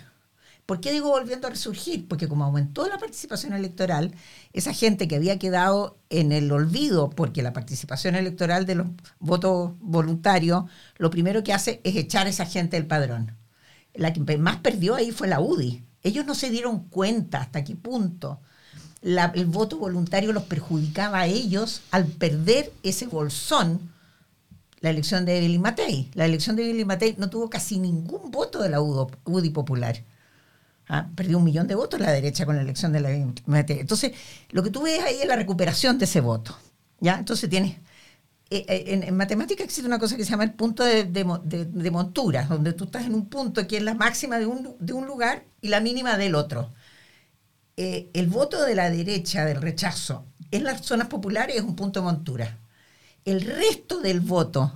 ¿Por 0.66 0.80
qué 0.80 0.92
digo 0.92 1.10
volviendo 1.10 1.46
a 1.46 1.50
resurgir? 1.50 2.08
Porque 2.08 2.28
como 2.28 2.44
aumentó 2.44 2.86
la 2.88 2.98
participación 2.98 3.52
electoral, 3.52 4.14
esa 4.52 4.72
gente 4.72 5.08
que 5.08 5.16
había 5.16 5.38
quedado 5.38 5.98
en 6.08 6.32
el 6.32 6.50
olvido, 6.52 7.10
porque 7.10 7.42
la 7.42 7.52
participación 7.52 8.14
electoral 8.14 8.64
de 8.64 8.76
los 8.76 8.86
votos 9.18 9.72
voluntarios, 9.80 10.64
lo 10.96 11.10
primero 11.10 11.42
que 11.44 11.52
hace 11.52 11.80
es 11.84 11.96
echar 11.96 12.26
a 12.26 12.30
esa 12.30 12.46
gente 12.46 12.76
del 12.76 12.86
padrón. 12.86 13.36
La 13.94 14.12
que 14.12 14.20
más 14.38 14.56
perdió 14.58 14.94
ahí 14.94 15.12
fue 15.12 15.28
la 15.28 15.40
UDI. 15.40 15.84
Ellos 16.02 16.26
no 16.26 16.34
se 16.34 16.50
dieron 16.50 16.88
cuenta 16.88 17.40
hasta 17.40 17.64
qué 17.64 17.76
punto 17.76 18.40
el 19.04 19.46
voto 19.46 19.76
voluntario 19.78 20.32
los 20.32 20.44
perjudicaba 20.44 21.20
a 21.20 21.26
ellos 21.26 21.82
al 21.90 22.06
perder 22.06 22.72
ese 22.82 23.06
bolsón 23.06 23.92
la 24.80 24.90
elección 24.90 25.24
de 25.24 25.38
Evelyn 25.38 25.60
Matei. 25.62 26.10
La 26.14 26.26
elección 26.26 26.56
de 26.56 26.64
Evelyn 26.64 26.86
Matei 26.86 27.14
no 27.18 27.30
tuvo 27.30 27.48
casi 27.48 27.78
ningún 27.78 28.30
voto 28.30 28.62
de 28.62 28.68
la 28.68 28.80
UDI 28.80 29.50
popular. 29.50 30.02
¿Ah? 30.88 31.08
Perdió 31.14 31.38
un 31.38 31.44
millón 31.44 31.66
de 31.66 31.74
votos 31.74 31.98
la 32.00 32.12
derecha 32.12 32.44
con 32.44 32.56
la 32.56 32.62
elección 32.62 32.92
de 32.92 33.00
la. 33.00 33.10
Entonces, 33.10 34.12
lo 34.50 34.62
que 34.62 34.70
tú 34.70 34.82
ves 34.82 35.02
ahí 35.02 35.16
es 35.20 35.26
la 35.26 35.36
recuperación 35.36 35.98
de 35.98 36.04
ese 36.04 36.20
voto. 36.20 36.56
¿ya? 37.00 37.18
Entonces 37.18 37.48
tienes... 37.48 37.76
Eh, 38.50 38.66
eh, 38.68 39.02
en, 39.06 39.16
matemática 39.16 39.64
existe 39.64 39.86
una 39.86 39.98
cosa 39.98 40.16
que 40.16 40.24
se 40.24 40.30
llama 40.30 40.44
el 40.44 40.52
punto 40.52 40.84
de, 40.84 41.24
montura, 41.90 42.44
donde 42.44 42.72
tú 42.74 42.84
estás 42.84 43.06
en 43.06 43.14
un 43.14 43.28
punto 43.28 43.66
que 43.66 43.78
es 43.78 43.82
la 43.82 43.94
máxima 43.94 44.38
de 44.38 44.46
un, 44.46 44.76
de 44.78 44.92
un 44.92 45.06
lugar 45.06 45.44
y 45.60 45.68
la 45.68 45.80
mínima 45.80 46.16
del 46.18 46.34
otro. 46.34 46.72
Eh, 47.76 48.10
el 48.12 48.28
voto 48.28 48.64
de 48.64 48.74
la 48.74 48.90
derecha, 48.90 49.44
del 49.44 49.60
rechazo, 49.60 50.26
en 50.50 50.64
las 50.64 50.82
zonas 50.82 51.08
populares 51.08 51.56
es 51.56 51.62
un 51.62 51.74
punto 51.74 52.00
de 52.00 52.04
montura. 52.04 52.58
El 53.24 53.40
resto 53.40 54.00
del 54.00 54.20
voto 54.20 54.72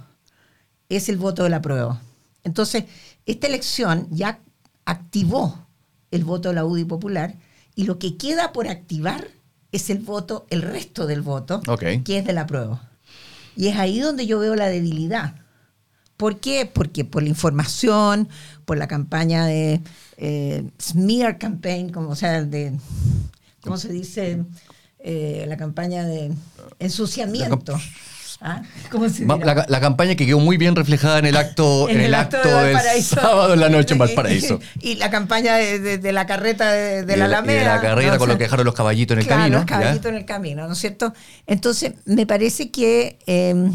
es 0.88 1.09
el 1.09 1.18
voto 1.18 1.44
de 1.44 1.51
la 1.51 1.62
prueba. 1.62 2.01
Entonces, 2.42 2.85
esta 3.27 3.47
elección 3.47 4.09
ya 4.11 4.40
activó 4.87 5.67
el 6.11 6.25
voto 6.25 6.51
de 6.51 6.55
la 6.55 6.64
UDI 6.64 6.85
popular 6.85 7.37
y 7.75 7.85
lo 7.85 7.99
que 7.99 8.16
queda 8.16 8.53
por 8.53 8.68
activar 8.68 9.29
es 9.73 9.90
el 9.90 9.99
voto, 9.99 10.47
el 10.51 10.62
resto 10.62 11.07
del 11.07 11.23
voto, 11.23 11.61
que 12.05 12.18
es 12.18 12.25
de 12.25 12.33
la 12.33 12.47
prueba. 12.47 12.88
Y 13.57 13.68
es 13.68 13.77
ahí 13.77 14.01
donde 14.01 14.27
yo 14.27 14.38
veo 14.38 14.55
la 14.55 14.68
debilidad. 14.68 15.35
¿Por 16.16 16.40
qué? 16.40 16.68
Porque 16.73 17.05
por 17.05 17.23
la 17.23 17.29
información, 17.29 18.29
por 18.64 18.79
la 18.79 18.88
campaña 18.88 19.47
de 19.47 19.81
eh, 20.16 20.68
smear 20.81 21.38
campaign, 21.38 21.90
como 21.90 22.11
o 22.11 22.16
sea, 22.16 22.42
de, 22.42 22.73
¿cómo 23.62 23.77
se 23.77 23.92
dice? 23.92 24.44
Eh, 24.99 25.44
la 25.47 25.57
campaña 25.57 26.05
de 26.05 26.33
ensuciamiento. 26.81 27.79
¿Ah? 28.40 28.62
La, 29.68 29.81
campaña 29.81 30.14
que 30.14 30.24
quedó 30.24 30.38
muy 30.38 30.57
bien 30.59 30.77
reflejada 30.77 31.18
en 31.18 31.27
el 31.27 31.37
acto, 31.37 31.88
en, 31.88 32.01
el, 32.01 32.14
acto, 32.14 32.38
del 32.62 33.03
sábado 33.03 33.55
en 33.55 33.61
la 33.61 33.68
noche 33.68 33.94
en 33.94 33.98
Valparaíso. 33.98 34.61
Y, 34.81 34.94
la 34.94 35.11
campaña 35.11 35.57
de, 35.57 36.12
la 36.12 36.27
carreta 36.27 36.70
de, 36.70 37.16
la 37.16 37.24
Alameda. 37.24 37.59
de 37.59 37.64
la 37.64 37.81
carreta 37.81 38.18
con 38.18 38.29
lo 38.29 38.38
que 38.38 38.44
dejaron 38.44 38.64
los 38.64 38.74
caballitos 38.74 39.16
en 39.16 39.22
el 39.22 39.27
camino. 39.27 39.57
Los 39.59 39.66
caballitos 39.66 40.07
en 40.07 40.14
el 40.14 40.24
camino, 40.24 40.66
¿no 40.68 40.72
es 40.72 40.79
cierto? 40.79 41.12
Entonces, 41.46 41.94
me 42.05 42.27
parece 42.27 42.70
que 42.70 43.18
em, 43.27 43.72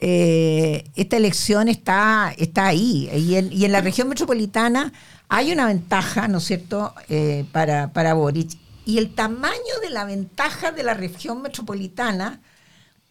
eh, 0.00 0.84
esta 0.96 1.16
elección 1.16 1.68
está, 1.68 2.34
está 2.36 2.66
ahí. 2.66 3.08
Y 3.14 3.36
en, 3.36 3.52
y 3.52 3.64
en, 3.64 3.70
la 3.70 3.80
región 3.80 4.08
metropolitana 4.08 4.92
hay 5.28 5.52
una 5.52 5.66
ventaja, 5.66 6.26
¿no 6.26 6.38
es 6.38 6.44
cierto?, 6.44 6.94
eh, 7.08 7.44
para, 7.52 7.92
para 7.92 8.14
Boric. 8.14 8.58
Y 8.84 8.98
el 8.98 9.14
tamaño 9.14 9.78
de 9.80 9.90
la 9.90 10.04
ventaja 10.04 10.72
de 10.72 10.82
la 10.82 10.94
región 10.94 11.42
metropolitana 11.42 12.40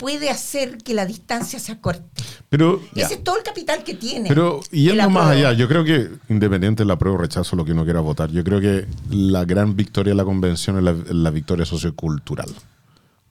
puede 0.02 0.32
hacer 0.32 0.80
que 0.80 0.96
la 0.96 1.06
distancia 1.06 1.60
se 1.60 1.72
acorte. 1.72 2.24
Pero, 2.50 2.82
Ese 2.96 3.14
es 3.14 3.24
todo 3.24 3.38
el 3.38 3.44
capital 3.44 3.84
que 3.84 3.94
tiene. 3.94 4.28
Pero 4.30 4.62
yendo 4.72 5.08
más 5.12 5.28
allá, 5.28 5.54
yo 5.54 5.68
creo 5.68 5.84
que 5.84 6.10
independiente 6.28 6.82
de 6.82 6.88
la 6.88 6.98
prueba 6.98 7.20
o 7.20 7.22
rechazo, 7.22 7.56
lo 7.56 7.64
que 7.64 7.74
uno 7.74 7.84
quiera 7.84 8.00
votar, 8.00 8.32
yo 8.32 8.44
creo 8.44 8.60
que 8.60 8.88
la 9.12 9.46
gran 9.46 9.76
victoria 9.76 10.14
de 10.14 10.18
la 10.18 10.26
convención 10.26 10.78
es 10.80 11.14
la, 11.14 11.30
victoria 11.30 11.66
sociocultural. 11.66 12.50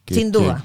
Sin 0.06 0.30
duda. 0.30 0.64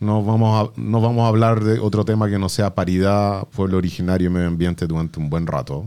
No 0.00 0.24
vamos, 0.24 0.70
a, 0.70 0.80
no 0.80 1.02
vamos 1.02 1.24
a 1.24 1.28
hablar 1.28 1.62
de 1.62 1.80
otro 1.80 2.06
tema 2.06 2.30
que 2.30 2.38
no 2.38 2.48
sea 2.48 2.74
paridad, 2.74 3.46
pueblo 3.48 3.76
originario 3.76 4.30
y 4.30 4.32
medio 4.32 4.48
ambiente 4.48 4.86
durante 4.86 5.20
un 5.20 5.28
buen 5.28 5.46
rato. 5.46 5.84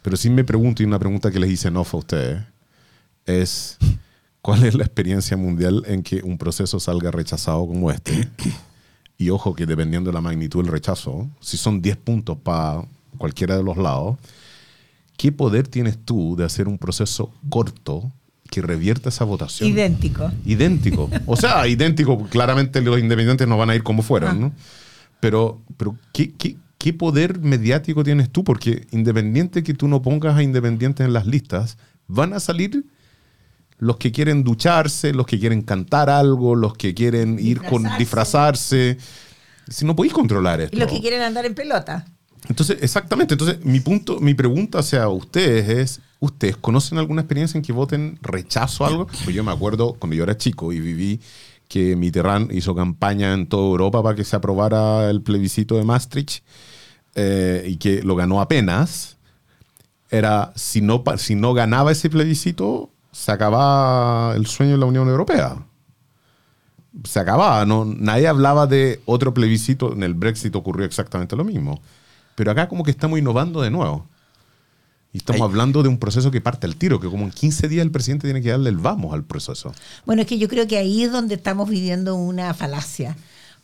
Pero 0.00 0.16
sí 0.16 0.30
me 0.30 0.44
pregunto, 0.44 0.82
y 0.82 0.86
una 0.86 0.98
pregunta 0.98 1.30
que 1.30 1.38
les 1.38 1.50
hice 1.50 1.70
no 1.70 1.84
fue 1.84 1.98
a 1.98 2.00
ustedes, 2.00 2.42
es 3.26 3.76
¿Cuál 4.46 4.64
es 4.64 4.74
la 4.76 4.84
experiencia 4.84 5.36
mundial 5.36 5.82
en 5.88 6.04
que 6.04 6.22
un 6.22 6.38
proceso 6.38 6.78
salga 6.78 7.10
rechazado 7.10 7.66
como 7.66 7.90
este? 7.90 8.28
Y 9.18 9.30
ojo 9.30 9.56
que 9.56 9.66
dependiendo 9.66 10.10
de 10.10 10.14
la 10.14 10.20
magnitud 10.20 10.62
del 10.62 10.70
rechazo, 10.70 11.28
si 11.40 11.56
son 11.56 11.82
10 11.82 11.96
puntos 11.96 12.38
para 12.38 12.84
cualquiera 13.18 13.56
de 13.56 13.64
los 13.64 13.76
lados, 13.76 14.18
¿qué 15.16 15.32
poder 15.32 15.66
tienes 15.66 15.98
tú 15.98 16.36
de 16.36 16.44
hacer 16.44 16.68
un 16.68 16.78
proceso 16.78 17.32
corto 17.48 18.12
que 18.48 18.62
revierta 18.62 19.08
esa 19.08 19.24
votación? 19.24 19.68
Idéntico. 19.68 20.30
Idéntico. 20.44 21.10
O 21.26 21.34
sea, 21.34 21.66
idéntico, 21.66 22.28
claramente 22.28 22.80
los 22.82 23.00
independientes 23.00 23.48
no 23.48 23.58
van 23.58 23.70
a 23.70 23.74
ir 23.74 23.82
como 23.82 24.04
fueron, 24.04 24.40
¿no? 24.40 24.52
Pero, 25.18 25.60
pero 25.76 25.96
¿qué, 26.12 26.30
qué, 26.34 26.56
qué 26.78 26.92
poder 26.92 27.40
mediático 27.40 28.04
tienes 28.04 28.30
tú? 28.30 28.44
Porque 28.44 28.86
independiente 28.92 29.64
que 29.64 29.74
tú 29.74 29.88
no 29.88 30.02
pongas 30.02 30.36
a 30.36 30.44
independientes 30.44 31.04
en 31.04 31.12
las 31.12 31.26
listas, 31.26 31.78
van 32.06 32.32
a 32.32 32.38
salir 32.38 32.84
los 33.78 33.96
que 33.96 34.12
quieren 34.12 34.44
ducharse, 34.44 35.12
los 35.12 35.26
que 35.26 35.38
quieren 35.38 35.62
cantar 35.62 36.10
algo, 36.10 36.54
los 36.54 36.76
que 36.76 36.94
quieren 36.94 37.38
ir 37.38 37.62
con 37.62 37.84
disfrazarse. 37.98 38.98
Si 39.68 39.84
no 39.84 39.96
podéis 39.96 40.14
controlar 40.14 40.60
esto. 40.60 40.76
Y 40.76 40.80
los 40.80 40.90
que 40.90 41.00
quieren 41.00 41.22
andar 41.22 41.44
en 41.44 41.54
pelota. 41.54 42.06
Entonces, 42.48 42.78
exactamente. 42.80 43.34
Entonces, 43.34 43.64
mi 43.64 43.80
punto, 43.80 44.20
mi 44.20 44.34
pregunta 44.34 44.78
hacia 44.78 45.08
ustedes 45.08 45.68
es: 45.68 46.00
¿ustedes 46.20 46.56
conocen 46.56 46.98
alguna 46.98 47.22
experiencia 47.22 47.58
en 47.58 47.64
que 47.64 47.72
voten 47.72 48.18
rechazo 48.22 48.84
a 48.84 48.88
algo? 48.88 49.06
Pues 49.06 49.34
yo 49.34 49.42
me 49.44 49.52
acuerdo 49.52 49.94
cuando 49.94 50.16
yo 50.16 50.22
era 50.22 50.36
chico 50.36 50.72
y 50.72 50.80
viví 50.80 51.20
que 51.68 51.96
Mitterrand 51.96 52.52
hizo 52.52 52.74
campaña 52.74 53.34
en 53.34 53.48
toda 53.48 53.64
Europa 53.64 54.02
para 54.02 54.14
que 54.14 54.24
se 54.24 54.36
aprobara 54.36 55.10
el 55.10 55.22
plebiscito 55.22 55.76
de 55.76 55.84
Maastricht 55.84 56.44
eh, 57.14 57.64
y 57.66 57.76
que 57.76 58.02
lo 58.02 58.14
ganó 58.14 58.40
apenas. 58.40 59.16
Era, 60.08 60.52
si 60.54 60.80
no, 60.80 61.02
si 61.16 61.34
no 61.34 61.52
ganaba 61.52 61.90
ese 61.90 62.08
plebiscito, 62.08 62.92
se 63.16 63.32
acababa 63.32 64.36
el 64.36 64.46
sueño 64.46 64.72
de 64.72 64.78
la 64.78 64.84
Unión 64.84 65.08
Europea. 65.08 65.56
Se 67.04 67.18
acababa, 67.18 67.64
no, 67.64 67.86
nadie 67.86 68.28
hablaba 68.28 68.66
de 68.66 69.00
otro 69.06 69.32
plebiscito, 69.32 69.94
en 69.94 70.02
el 70.02 70.12
Brexit 70.12 70.54
ocurrió 70.54 70.84
exactamente 70.84 71.34
lo 71.34 71.42
mismo. 71.42 71.80
Pero 72.34 72.50
acá 72.50 72.68
como 72.68 72.84
que 72.84 72.90
estamos 72.90 73.18
innovando 73.18 73.62
de 73.62 73.70
nuevo. 73.70 74.06
Y 75.14 75.18
estamos 75.18 75.40
hablando 75.40 75.82
de 75.82 75.88
un 75.88 75.98
proceso 75.98 76.30
que 76.30 76.42
parte 76.42 76.66
al 76.66 76.76
tiro, 76.76 77.00
que 77.00 77.08
como 77.08 77.24
en 77.24 77.30
15 77.30 77.68
días 77.68 77.86
el 77.86 77.90
presidente 77.90 78.26
tiene 78.26 78.42
que 78.42 78.50
darle 78.50 78.68
el 78.68 78.76
vamos 78.76 79.14
al 79.14 79.24
proceso. 79.24 79.72
Bueno, 80.04 80.20
es 80.20 80.28
que 80.28 80.36
yo 80.36 80.46
creo 80.46 80.66
que 80.66 80.76
ahí 80.76 81.02
es 81.02 81.10
donde 81.10 81.36
estamos 81.36 81.70
viviendo 81.70 82.16
una 82.16 82.52
falacia 82.52 83.16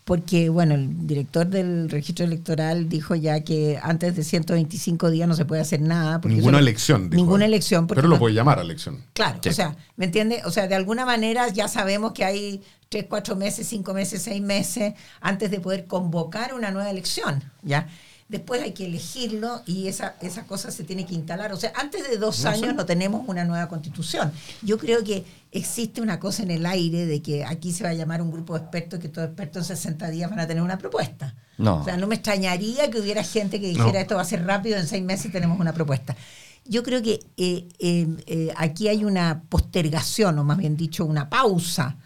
porque 0.05 0.49
bueno, 0.49 0.75
el 0.75 1.07
director 1.07 1.47
del 1.47 1.89
registro 1.89 2.25
electoral 2.25 2.89
dijo 2.89 3.15
ya 3.15 3.41
que 3.45 3.79
antes 3.83 4.17
de 4.17 4.25
125 4.25 5.11
días 5.11 5.29
no 5.29 5.35
se 5.35 5.45
puede 5.45 5.63
hacer 5.63 5.81
nada. 5.81 6.21
ninguna 6.25 6.59
elección. 6.59 7.09
ninguna 7.11 7.45
elección. 7.45 7.87
Pero 7.87 8.09
lo 8.09 8.19
puede 8.19 8.35
llamar 8.35 8.59
a 8.59 8.63
elección. 8.63 9.05
Claro, 9.13 9.39
o 9.47 9.53
sea, 9.53 9.77
¿me 9.97 10.07
entiende? 10.07 10.43
O 10.45 10.51
sea, 10.51 10.67
de 10.67 10.75
alguna 10.75 11.07
manera 11.07 11.49
ya 11.49 11.69
sabemos 11.69 12.13
que 12.13 12.25
hay 12.25 12.63
tres, 12.89 13.07
cuatro 13.09 13.37
meses, 13.37 13.67
cinco 13.69 13.95
meses, 13.95 14.23
seis 14.23 14.43
meses 14.43 14.95
antes 15.21 15.51
de 15.51 15.61
poder 15.61 15.87
convocar 15.87 16.53
una 16.53 16.71
nueva 16.71 16.91
elección, 16.91 17.43
¿ya? 17.63 17.89
Después 18.33 18.63
hay 18.63 18.73
que 18.73 18.87
elegirlo 18.87 19.63
y 19.67 19.89
esa, 19.89 20.17
esa 20.23 20.47
cosa 20.47 20.71
se 20.71 20.85
tiene 20.85 21.05
que 21.05 21.15
instalar. 21.15 21.53
O 21.53 21.57
sea, 21.57 21.71
antes 21.77 22.09
de 22.09 22.17
dos 22.17 22.47
años 22.47 22.75
no 22.75 22.87
tenemos 22.87 23.29
una 23.29 23.45
nueva 23.45 23.69
constitución. 23.69 24.33
Yo 24.63 24.79
creo 24.79 25.05
que 25.05 25.25
existe 25.53 26.01
una 26.01 26.19
cosa 26.19 26.43
en 26.43 26.51
el 26.51 26.65
aire 26.65 27.05
de 27.05 27.21
que 27.21 27.45
aquí 27.45 27.73
se 27.73 27.85
va 27.85 27.91
a 27.91 27.95
llamar 27.95 28.23
un 28.23 28.31
grupo 28.31 28.55
de 28.55 28.61
expertos 28.61 29.01
que 29.01 29.11
todos 29.11 29.29
expertos 29.29 29.69
en 29.69 29.77
60 29.77 30.09
días 30.09 30.31
van 30.31 30.41
a 30.41 30.47
tener 30.47 30.63
una 30.63 30.79
propuesta. 30.79 31.35
No. 31.59 31.83
O 31.83 31.85
sea, 31.85 31.99
no 31.99 32.07
me 32.07 32.15
extrañaría 32.15 32.91
que 32.91 32.99
hubiera 32.99 33.23
gente 33.23 33.61
que 33.61 33.69
dijera 33.69 34.01
esto 34.01 34.17
va 34.17 34.23
a 34.23 34.25
ser 34.25 34.47
rápido, 34.47 34.79
en 34.79 34.87
seis 34.87 35.05
meses 35.05 35.31
tenemos 35.31 35.61
una 35.61 35.75
propuesta. 35.75 36.17
Yo 36.65 36.83
creo 36.83 37.03
que 37.03 37.21
eh, 37.37 37.69
eh, 37.81 38.07
eh, 38.27 38.49
aquí 38.57 38.89
hay 38.89 39.05
una 39.05 39.43
postergación, 39.51 40.39
o 40.39 40.45
más 40.45 40.57
bien 40.57 40.79
dicho, 40.79 41.05
una 41.05 41.29
pausa 41.29 41.99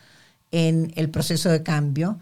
en 0.51 0.93
el 0.97 1.09
proceso 1.09 1.51
de 1.51 1.63
cambio 1.63 2.19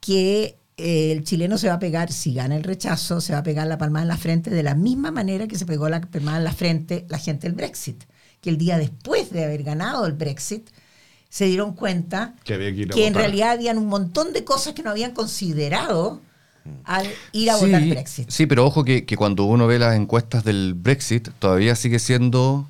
que 0.00 0.56
el 0.76 1.22
chileno 1.24 1.56
se 1.58 1.68
va 1.68 1.74
a 1.74 1.78
pegar, 1.78 2.10
si 2.12 2.34
gana 2.34 2.56
el 2.56 2.64
rechazo, 2.64 3.20
se 3.20 3.32
va 3.32 3.40
a 3.40 3.42
pegar 3.42 3.66
la 3.66 3.78
palma 3.78 4.02
en 4.02 4.08
la 4.08 4.16
frente 4.16 4.50
de 4.50 4.62
la 4.62 4.74
misma 4.74 5.10
manera 5.10 5.46
que 5.46 5.56
se 5.56 5.66
pegó 5.66 5.88
la 5.88 6.00
palma 6.00 6.36
en 6.36 6.44
la 6.44 6.52
frente 6.52 7.06
la 7.08 7.18
gente 7.18 7.46
del 7.46 7.54
Brexit, 7.54 8.04
que 8.40 8.50
el 8.50 8.58
día 8.58 8.78
después 8.78 9.30
de 9.30 9.44
haber 9.44 9.62
ganado 9.62 10.06
el 10.06 10.12
Brexit 10.12 10.68
se 11.28 11.46
dieron 11.46 11.74
cuenta 11.74 12.34
que, 12.44 12.54
en 12.54 13.14
realidad 13.14 13.52
habían 13.52 13.78
un 13.78 13.86
montón 13.86 14.32
de 14.32 14.44
cosas 14.44 14.74
que 14.74 14.82
no 14.82 14.90
habían 14.90 15.12
considerado 15.12 16.20
al 16.84 17.08
ir 17.32 17.50
a 17.50 17.56
votar 17.56 17.84
Brexit. 17.86 18.30
Sí, 18.30 18.46
pero 18.46 18.64
ojo 18.64 18.84
que, 18.84 19.04
que 19.04 19.16
cuando 19.16 19.44
uno 19.44 19.66
ve 19.66 19.78
las 19.78 19.96
encuestas 19.96 20.44
del 20.44 20.74
Brexit, 20.74 21.28
todavía 21.38 21.74
sigue 21.74 21.98
siendo 21.98 22.66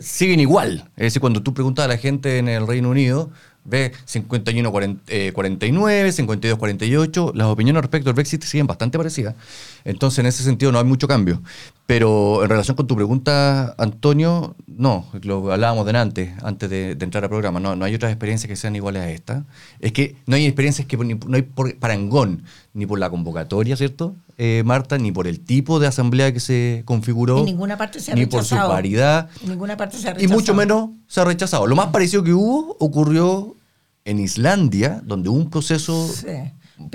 siguen 0.00 0.40
igual. 0.40 0.90
Es 0.96 1.04
decir, 1.04 1.20
cuando 1.20 1.42
tú 1.42 1.54
preguntas 1.54 1.84
a 1.84 1.88
la 1.88 1.98
gente 1.98 2.38
en 2.38 2.48
el 2.48 2.66
Reino 2.66 2.90
Unido, 2.90 3.30
Ve 3.64 3.92
51-49, 4.06 5.00
52-48, 5.06 7.28
eh, 7.28 7.32
las 7.34 7.46
opiniones 7.46 7.82
respecto 7.82 8.10
al 8.10 8.14
Brexit 8.14 8.42
siguen 8.42 8.66
bastante 8.66 8.98
parecidas. 8.98 9.36
Entonces, 9.84 10.20
en 10.20 10.26
ese 10.26 10.42
sentido, 10.42 10.72
no 10.72 10.78
hay 10.78 10.84
mucho 10.84 11.08
cambio. 11.08 11.42
Pero 11.86 12.42
en 12.42 12.48
relación 12.48 12.76
con 12.76 12.86
tu 12.86 12.96
pregunta, 12.96 13.74
Antonio, 13.76 14.54
no, 14.66 15.06
lo 15.22 15.52
hablábamos 15.52 15.84
de 15.84 15.98
antes, 15.98 16.32
antes 16.42 16.70
de, 16.70 16.92
entrar 16.92 17.24
al 17.24 17.30
programa, 17.30 17.60
no, 17.60 17.76
no 17.76 17.84
hay 17.84 17.94
otras 17.94 18.12
experiencias 18.12 18.48
que 18.48 18.56
sean 18.56 18.74
iguales 18.76 19.02
a 19.02 19.10
esta. 19.10 19.44
Es 19.80 19.92
que 19.92 20.16
no 20.26 20.36
hay 20.36 20.46
experiencias 20.46 20.86
que 20.86 20.96
no 20.96 21.36
hay 21.36 21.42
por, 21.42 21.76
parangón, 21.78 22.44
ni 22.72 22.86
por 22.86 22.98
la 22.98 23.10
convocatoria, 23.10 23.76
¿cierto, 23.76 24.14
eh, 24.38 24.62
Marta? 24.64 24.96
Ni 24.96 25.12
por 25.12 25.26
el 25.26 25.40
tipo 25.40 25.80
de 25.80 25.88
asamblea 25.88 26.32
que 26.32 26.40
se 26.40 26.82
configuró. 26.86 27.40
En 27.40 27.46
ninguna 27.46 27.76
parte 27.76 28.00
se 28.00 28.12
ha 28.12 28.14
Ni 28.14 28.26
por 28.26 28.44
su 28.44 28.54
paridad. 28.54 29.28
En 29.42 29.50
ninguna 29.50 29.76
parte 29.76 29.98
se 29.98 30.08
ha 30.08 30.14
rechazado. 30.14 30.32
Y 30.32 30.36
mucho 30.36 30.54
menos 30.54 30.90
se 31.08 31.20
ha 31.20 31.24
rechazado. 31.24 31.66
Lo 31.66 31.76
más 31.76 31.88
parecido 31.88 32.22
que 32.22 32.32
hubo 32.32 32.76
ocurrió 32.78 33.56
en 34.04 34.18
Islandia, 34.18 35.02
donde 35.04 35.28
hubo 35.28 35.38
un 35.38 35.50
proceso 35.50 36.08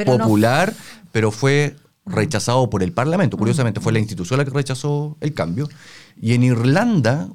popular, 0.06 0.74
pero 1.12 1.32
fue 1.32 1.76
rechazado 2.08 2.70
por 2.70 2.84
el 2.84 2.94
Parlamento. 2.94 3.38
Curiosamente, 3.38 3.80
fue 3.80 3.94
la 3.94 4.00
institución 4.00 4.38
la 4.38 4.46
que 4.46 4.52
rechazó 4.52 5.18
el 5.22 5.34
cambio. 5.34 5.70
Y 6.20 6.34
en 6.34 6.44
Irlanda 6.44 7.30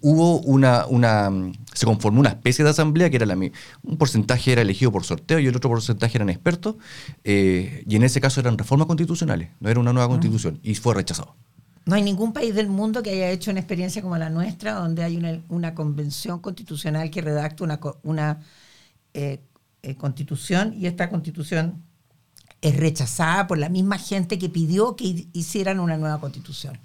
hubo 0.00 0.40
una, 0.40 0.86
una 0.86 1.30
se 1.74 1.84
conformó 1.84 2.20
una 2.20 2.30
especie 2.30 2.64
de 2.64 2.70
asamblea 2.70 3.10
que 3.10 3.16
era 3.16 3.26
la 3.26 3.34
un 3.34 3.98
porcentaje 3.98 4.52
era 4.52 4.62
elegido 4.62 4.90
por 4.90 5.04
sorteo 5.04 5.38
y 5.38 5.46
el 5.46 5.54
otro 5.54 5.68
porcentaje 5.68 6.16
eran 6.16 6.30
expertos 6.30 6.76
eh, 7.22 7.84
y 7.86 7.96
en 7.96 8.02
ese 8.02 8.20
caso 8.20 8.40
eran 8.40 8.56
reformas 8.56 8.86
constitucionales 8.86 9.50
no 9.60 9.68
era 9.68 9.78
una 9.78 9.92
nueva 9.92 10.08
constitución 10.08 10.58
y 10.62 10.74
fue 10.74 10.94
rechazado 10.94 11.36
no 11.84 11.96
hay 11.96 12.02
ningún 12.02 12.32
país 12.32 12.54
del 12.54 12.68
mundo 12.68 13.02
que 13.02 13.10
haya 13.10 13.30
hecho 13.30 13.50
una 13.50 13.60
experiencia 13.60 14.00
como 14.00 14.16
la 14.16 14.30
nuestra 14.30 14.72
donde 14.72 15.02
hay 15.02 15.42
una, 15.48 15.74
convención 15.74 16.38
constitucional 16.38 17.10
que 17.10 17.20
redacta 17.20 17.62
una, 17.62 17.78
una 18.02 18.40
eh, 19.12 19.40
eh, 19.82 19.96
constitución 19.96 20.74
y 20.78 20.86
esta 20.86 21.10
constitución 21.10 21.83
es 22.64 22.76
rechazada 22.76 23.46
por 23.46 23.58
la 23.58 23.68
misma 23.68 23.98
gente 23.98 24.38
que 24.38 24.48
pidió 24.48 24.96
que 24.96 25.26
hicieran 25.34 25.80
una 25.80 25.98
nueva 25.98 26.18
constitución. 26.18 26.78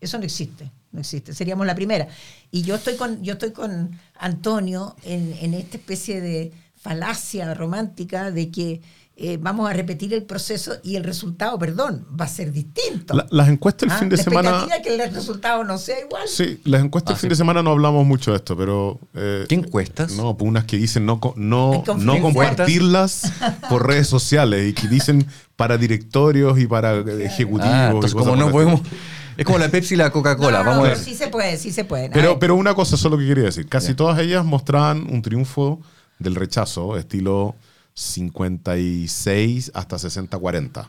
Eso 0.00 0.16
no 0.16 0.24
existe, 0.24 0.72
no 0.90 1.00
existe. 1.00 1.34
Seríamos 1.34 1.66
la 1.66 1.74
primera. 1.74 2.08
Y 2.50 2.62
yo 2.62 2.76
estoy 2.76 2.96
con, 2.96 3.22
yo 3.22 3.34
estoy 3.34 3.52
con 3.52 3.90
Antonio 4.14 4.96
en, 5.04 5.34
en 5.40 5.52
esta 5.52 5.76
especie 5.76 6.22
de 6.22 6.52
falacia 6.76 7.52
romántica 7.52 8.30
de 8.30 8.50
que 8.50 8.80
eh, 9.14 9.38
vamos 9.38 9.68
a 9.68 9.74
repetir 9.74 10.14
el 10.14 10.22
proceso 10.22 10.72
y 10.82 10.96
el 10.96 11.04
resultado, 11.04 11.58
perdón, 11.58 12.06
va 12.18 12.24
a 12.24 12.28
ser 12.28 12.50
distinto. 12.50 13.14
las 13.30 13.48
encuestas 13.50 13.88
el 13.88 13.94
ah, 13.94 13.98
fin 13.98 14.08
de 14.08 14.16
semana. 14.16 14.66
que 14.82 14.94
el 14.94 15.12
resultado 15.12 15.64
no 15.64 15.76
sea 15.76 16.00
igual. 16.00 16.26
Sí, 16.26 16.60
las 16.64 16.82
encuestas 16.82 17.12
el 17.12 17.16
ah, 17.16 17.20
fin 17.20 17.28
de 17.28 17.36
semana 17.36 17.62
no 17.62 17.72
hablamos 17.72 18.06
mucho 18.06 18.30
de 18.30 18.38
esto, 18.38 18.56
pero. 18.56 18.98
Eh, 19.14 19.44
¿Qué 19.48 19.54
encuestas? 19.54 20.12
No, 20.12 20.36
pues 20.36 20.48
unas 20.48 20.64
que 20.64 20.78
dicen 20.78 21.04
no, 21.04 21.20
no, 21.36 21.84
no 21.98 22.20
compartirlas 22.20 23.32
por 23.68 23.86
redes 23.86 24.08
sociales 24.08 24.70
y 24.70 24.72
que 24.72 24.88
dicen 24.88 25.26
para 25.56 25.76
directorios 25.76 26.58
y 26.58 26.66
para 26.66 26.96
ejecutivos. 27.22 27.74
Ah, 27.74 27.86
entonces, 27.88 28.14
como 28.14 28.34
no 28.34 28.50
podemos. 28.50 28.80
Es 29.34 29.46
como 29.46 29.56
la 29.58 29.70
Pepsi 29.70 29.94
y 29.94 29.96
la 29.96 30.10
Coca-Cola. 30.10 30.62
Vamos 30.62 30.84
a 30.84 30.88
ver. 30.88 30.98
Sí 30.98 31.14
se 31.14 31.28
puede, 31.28 31.56
sí 31.56 31.72
se 31.72 31.84
puede. 31.84 32.10
Pero, 32.10 32.38
pero 32.38 32.54
una 32.54 32.74
cosa 32.74 32.98
solo 32.98 33.16
que 33.16 33.26
quería 33.26 33.44
decir. 33.44 33.66
Casi 33.66 33.94
todas 33.94 34.18
ellas 34.18 34.44
mostraban 34.44 35.06
un 35.10 35.22
triunfo 35.22 35.80
del 36.18 36.34
rechazo, 36.34 36.98
estilo 36.98 37.56
56 37.94 39.72
hasta 39.74 39.96
60-40. 39.96 40.88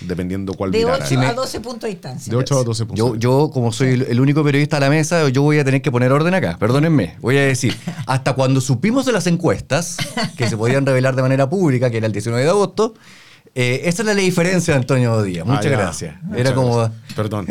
Dependiendo 0.00 0.52
cuál 0.54 0.72
De 0.72 0.84
8 0.84 1.20
a 1.20 1.32
12 1.32 1.60
puntos 1.60 1.82
de 1.82 1.88
distancia. 1.88 2.30
De 2.30 2.36
8 2.36 2.58
a 2.58 2.64
12 2.64 2.86
puntos. 2.86 2.98
Yo, 2.98 3.16
yo, 3.16 3.50
como 3.52 3.72
soy 3.72 4.04
el 4.08 4.20
único 4.20 4.42
periodista 4.42 4.78
a 4.78 4.80
la 4.80 4.90
mesa, 4.90 5.28
yo 5.28 5.42
voy 5.42 5.58
a 5.58 5.64
tener 5.64 5.80
que 5.82 5.90
poner 5.90 6.12
orden 6.12 6.34
acá. 6.34 6.56
Perdónenme. 6.58 7.16
Voy 7.20 7.36
a 7.38 7.42
decir, 7.42 7.76
hasta 8.06 8.34
cuando 8.34 8.60
supimos 8.60 9.06
de 9.06 9.12
las 9.12 9.26
encuestas, 9.26 9.96
que 10.36 10.48
se 10.48 10.56
podían 10.56 10.84
revelar 10.84 11.14
de 11.14 11.22
manera 11.22 11.48
pública, 11.48 11.90
que 11.90 11.98
era 11.98 12.06
el 12.06 12.12
19 12.12 12.42
de 12.42 12.50
agosto, 12.50 12.94
eh, 13.58 13.88
esa 13.88 14.02
es 14.02 14.06
la 14.06 14.14
diferencia 14.14 14.74
de 14.74 14.80
Antonio 14.80 15.22
Díaz. 15.22 15.46
Muchas 15.46 15.64
ah, 15.64 15.70
gracias. 15.70 16.14
era 16.36 16.54
como. 16.54 16.90
Perdón. 17.16 17.46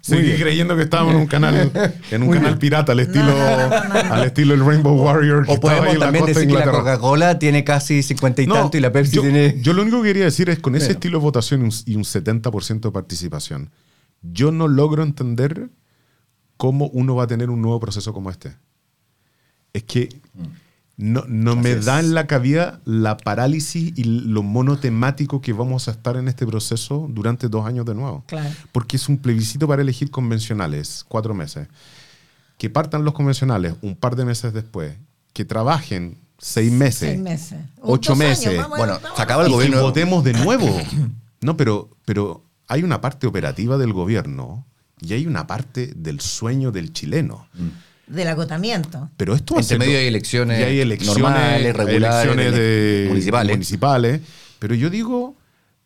Sigue, 0.00 0.36
creyendo 0.38 0.76
que 0.76 0.82
estábamos 0.82 1.14
en 1.14 1.20
un 1.22 1.26
canal, 1.26 1.72
en 2.12 2.22
un 2.22 2.30
canal 2.30 2.56
pirata 2.56 2.92
al 2.92 3.00
estilo, 3.00 3.34
al 3.36 4.22
estilo 4.22 4.54
el 4.54 4.64
Rainbow 4.64 4.94
Warrior. 4.94 5.44
o 5.48 5.58
podemos 5.58 5.98
también 5.98 6.24
decir 6.24 6.46
que 6.46 6.54
la 6.54 6.70
Coca-Cola 6.70 7.40
tiene 7.40 7.64
casi 7.64 8.04
50 8.04 8.42
y 8.42 8.46
tanto 8.46 8.76
y 8.76 8.80
la 8.80 8.92
Pepsi 8.92 9.20
tiene. 9.20 9.60
Yo 9.60 9.72
lo 9.72 9.82
único 9.82 10.00
que 10.02 10.10
quería 10.10 10.24
decir 10.26 10.50
es 10.50 10.60
con 10.60 10.76
ese 10.76 10.92
estilo 10.92 11.18
de 11.18 11.24
votación 11.24 11.68
y 11.84 11.96
un 11.96 12.04
70% 12.04 12.80
de 12.80 12.90
participación, 12.92 13.72
yo 14.22 14.52
no 14.52 14.68
logro 14.68 15.02
entender 15.02 15.68
cómo 16.56 16.90
uno 16.92 17.16
va 17.16 17.24
a 17.24 17.26
tener 17.26 17.50
un 17.50 17.60
nuevo 17.60 17.80
proceso 17.80 18.12
como 18.12 18.30
este. 18.30 18.56
Es 19.72 19.82
que. 19.82 20.08
No, 20.98 21.24
no 21.28 21.54
me 21.54 21.76
da 21.76 22.00
en 22.00 22.12
la 22.12 22.26
cabida 22.26 22.80
la 22.84 23.16
parálisis 23.16 23.92
y 23.96 24.02
lo 24.02 24.42
monotemático 24.42 25.40
que 25.40 25.52
vamos 25.52 25.86
a 25.86 25.92
estar 25.92 26.16
en 26.16 26.26
este 26.26 26.44
proceso 26.44 27.06
durante 27.08 27.48
dos 27.48 27.64
años 27.66 27.86
de 27.86 27.94
nuevo. 27.94 28.24
Porque 28.72 28.96
es 28.96 29.08
un 29.08 29.18
plebiscito 29.18 29.68
para 29.68 29.80
elegir 29.82 30.10
convencionales, 30.10 31.04
cuatro 31.06 31.34
meses. 31.34 31.68
Que 32.56 32.68
partan 32.68 33.04
los 33.04 33.14
convencionales 33.14 33.74
un 33.80 33.94
par 33.94 34.16
de 34.16 34.24
meses 34.24 34.52
después, 34.52 34.96
que 35.32 35.44
trabajen 35.44 36.18
seis 36.36 36.72
meses, 36.72 37.10
seis 37.10 37.20
meses. 37.20 37.58
ocho 37.80 38.16
meses. 38.16 38.60
bueno, 38.68 38.98
se 39.14 39.22
acaba 39.22 39.44
el 39.44 39.52
gobierno. 39.52 39.78
Y 39.78 39.82
votemos 39.82 40.24
de 40.24 40.32
nuevo. 40.32 40.66
no, 41.42 41.56
pero, 41.56 41.90
pero 42.06 42.42
hay 42.66 42.82
una 42.82 43.00
parte 43.00 43.28
operativa 43.28 43.78
del 43.78 43.92
gobierno 43.92 44.66
y 45.00 45.12
hay 45.12 45.28
una 45.28 45.46
parte 45.46 45.92
del 45.94 46.18
sueño 46.18 46.72
del 46.72 46.92
chileno. 46.92 47.46
Mm 47.54 47.68
del 48.08 48.28
agotamiento. 48.28 49.10
Pero 49.16 49.34
esto 49.34 49.58
Entre 49.58 49.78
medio 49.78 49.98
hay 49.98 50.06
elecciones, 50.06 50.64
hay 50.64 50.80
elecciones 50.80 51.22
normales, 51.22 51.76
regulares, 51.76 52.32
elecciones 52.32 53.08
municipales. 53.08 53.56
municipales. 53.56 54.20
Pero 54.58 54.74
yo 54.74 54.90
digo, 54.90 55.36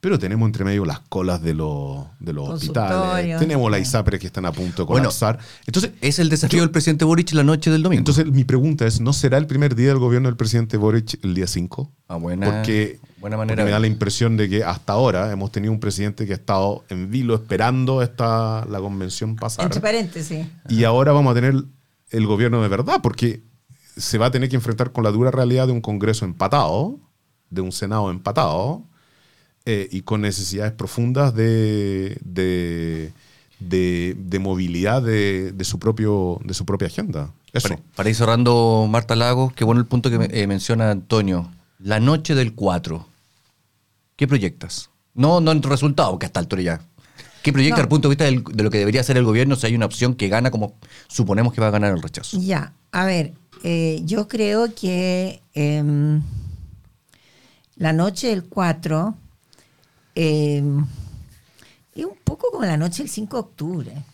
pero 0.03 0.19
tenemos 0.19 0.49
entre 0.49 0.65
medio 0.65 0.85
las 0.85 0.99
colas 0.99 1.41
de 1.43 1.55
los, 1.55 2.07
de 2.19 2.33
los 2.33 2.49
hospitales, 2.49 3.39
tenemos 3.39 3.71
la 3.71 3.79
ISAPRE 3.79 4.19
que 4.19 4.27
están 4.27 4.45
a 4.47 4.51
punto 4.51 4.83
de 4.83 4.87
colapsar. 4.89 5.39
entonces, 5.65 5.93
es 6.01 6.19
el 6.19 6.29
desafío 6.29 6.61
del 6.61 6.73
presidente 6.73 7.05
Boric 7.05 7.33
la 7.35 7.45
noche 7.45 7.71
del 7.71 7.85
domingo. 7.85 8.01
Entonces, 8.01 8.27
mi 8.27 8.43
pregunta 8.43 8.85
es, 8.85 9.01
¿no 9.01 9.13
será 9.13 9.39
el 9.39 9.47
primer 9.47 9.77
día 9.77 9.91
del 9.91 10.01
gobierno 10.01 10.29
del 10.29 10.37
presidente 10.37 10.77
Boric 10.77 11.23
el 11.23 11.35
día 11.35 11.47
5? 11.47 11.93
Ah, 12.09 12.17
buena, 12.17 12.51
porque, 12.51 12.99
buena 13.19 13.37
manera. 13.37 13.65
me 13.65 13.71
da 13.71 13.79
la 13.79 13.87
impresión 13.87 14.37
de 14.37 14.49
que 14.49 14.65
hasta 14.65 14.93
ahora 14.93 15.31
hemos 15.31 15.53
tenido 15.53 15.73
un 15.73 15.79
presidente 15.79 16.27
que 16.27 16.33
ha 16.33 16.37
estado 16.37 16.85
en 16.89 17.09
vilo 17.09 17.37
esperando 17.37 18.03
esta, 18.03 18.67
la 18.69 18.81
convención 18.81 19.37
pasada. 19.37 19.67
Entre 19.67 19.81
paréntesis. 19.81 20.45
Y 20.69 20.83
ahora 20.83 21.13
vamos 21.13 21.31
a 21.31 21.35
tener 21.37 21.63
el 22.13 22.27
gobierno 22.27 22.63
de 22.63 22.69
verdad, 22.69 23.01
porque 23.03 23.43
se 23.97 24.19
va 24.19 24.27
a 24.27 24.31
tener 24.31 24.49
que 24.49 24.57
enfrentar 24.57 24.93
con 24.93 25.05
la 25.05 25.11
dura 25.11 25.31
realidad 25.31 25.67
de 25.67 25.73
un 25.73 25.81
Congreso 25.81 26.25
empatado, 26.25 26.99
de 27.51 27.61
un 27.61 27.73
Senado 27.73 28.11
empatado, 28.11 28.85
eh, 29.65 29.89
y 29.91 30.03
con 30.03 30.21
necesidades 30.21 30.73
profundas 30.73 31.35
de, 31.35 32.19
de, 32.21 33.13
movilidad 34.41 35.03
de, 35.03 35.55
su 35.65 35.79
propio, 35.79 36.41
de 36.45 36.55
su 36.55 36.65
propia 36.65 36.89
agenda. 36.89 37.33
Eso. 37.53 37.79
Para, 37.95 38.09
ir 38.09 38.17
cerrando, 38.17 38.87
Marta 38.89 39.15
Lagos, 39.15 39.53
qué 39.53 39.65
bueno 39.65 39.81
el 39.81 39.87
punto 39.87 40.11
que 40.11 40.29
eh, 40.31 40.47
menciona 40.47 40.91
Antonio. 40.91 41.51
La 41.79 42.01
noche 42.01 42.35
del 42.35 42.55
4. 42.55 43.07
¿Qué 44.17 44.27
proyectas? 44.27 44.91
No, 45.15 45.41
no 45.41 45.53
en 45.53 45.61
tu 45.61 45.69
resultado, 45.69 46.19
que 46.19 46.27
hasta 46.27 46.41
altura 46.41 46.63
ya 46.63 46.81
¿Qué 47.43 47.53
proyecta 47.53 47.77
desde 47.77 47.83
el 47.83 47.89
punto 47.89 48.09
de 48.09 48.15
vista 48.15 48.55
de 48.55 48.63
lo 48.63 48.71
que 48.71 48.79
debería 48.79 49.01
hacer 49.01 49.17
el 49.17 49.25
gobierno 49.25 49.57
si 49.57 49.67
hay 49.67 49.75
una 49.75 49.87
opción 49.87 50.15
que 50.15 50.29
gana 50.29 50.51
como 50.51 50.79
suponemos 51.13 51.53
que 51.53 51.61
va 51.61 51.69
a 51.69 51.71
ganar 51.71 51.95
el 51.95 52.03
rechazo? 52.03 52.39
Ya, 52.41 52.73
a 52.91 53.05
ver, 53.05 53.35
eh, 53.63 54.01
yo 54.05 54.29
creo 54.29 54.75
que 54.75 55.43
em, 55.55 56.23
la 57.77 57.93
noche 57.93 58.29
del 58.29 58.45
4 58.45 59.15
em, 60.15 60.85
es 61.95 62.05
un 62.05 62.17
poco 62.25 62.51
como 62.51 62.65
la 62.65 62.77
noche 62.77 63.03
del 63.03 63.11
5 63.11 63.37
de 63.37 63.41
octubre. 63.41 64.05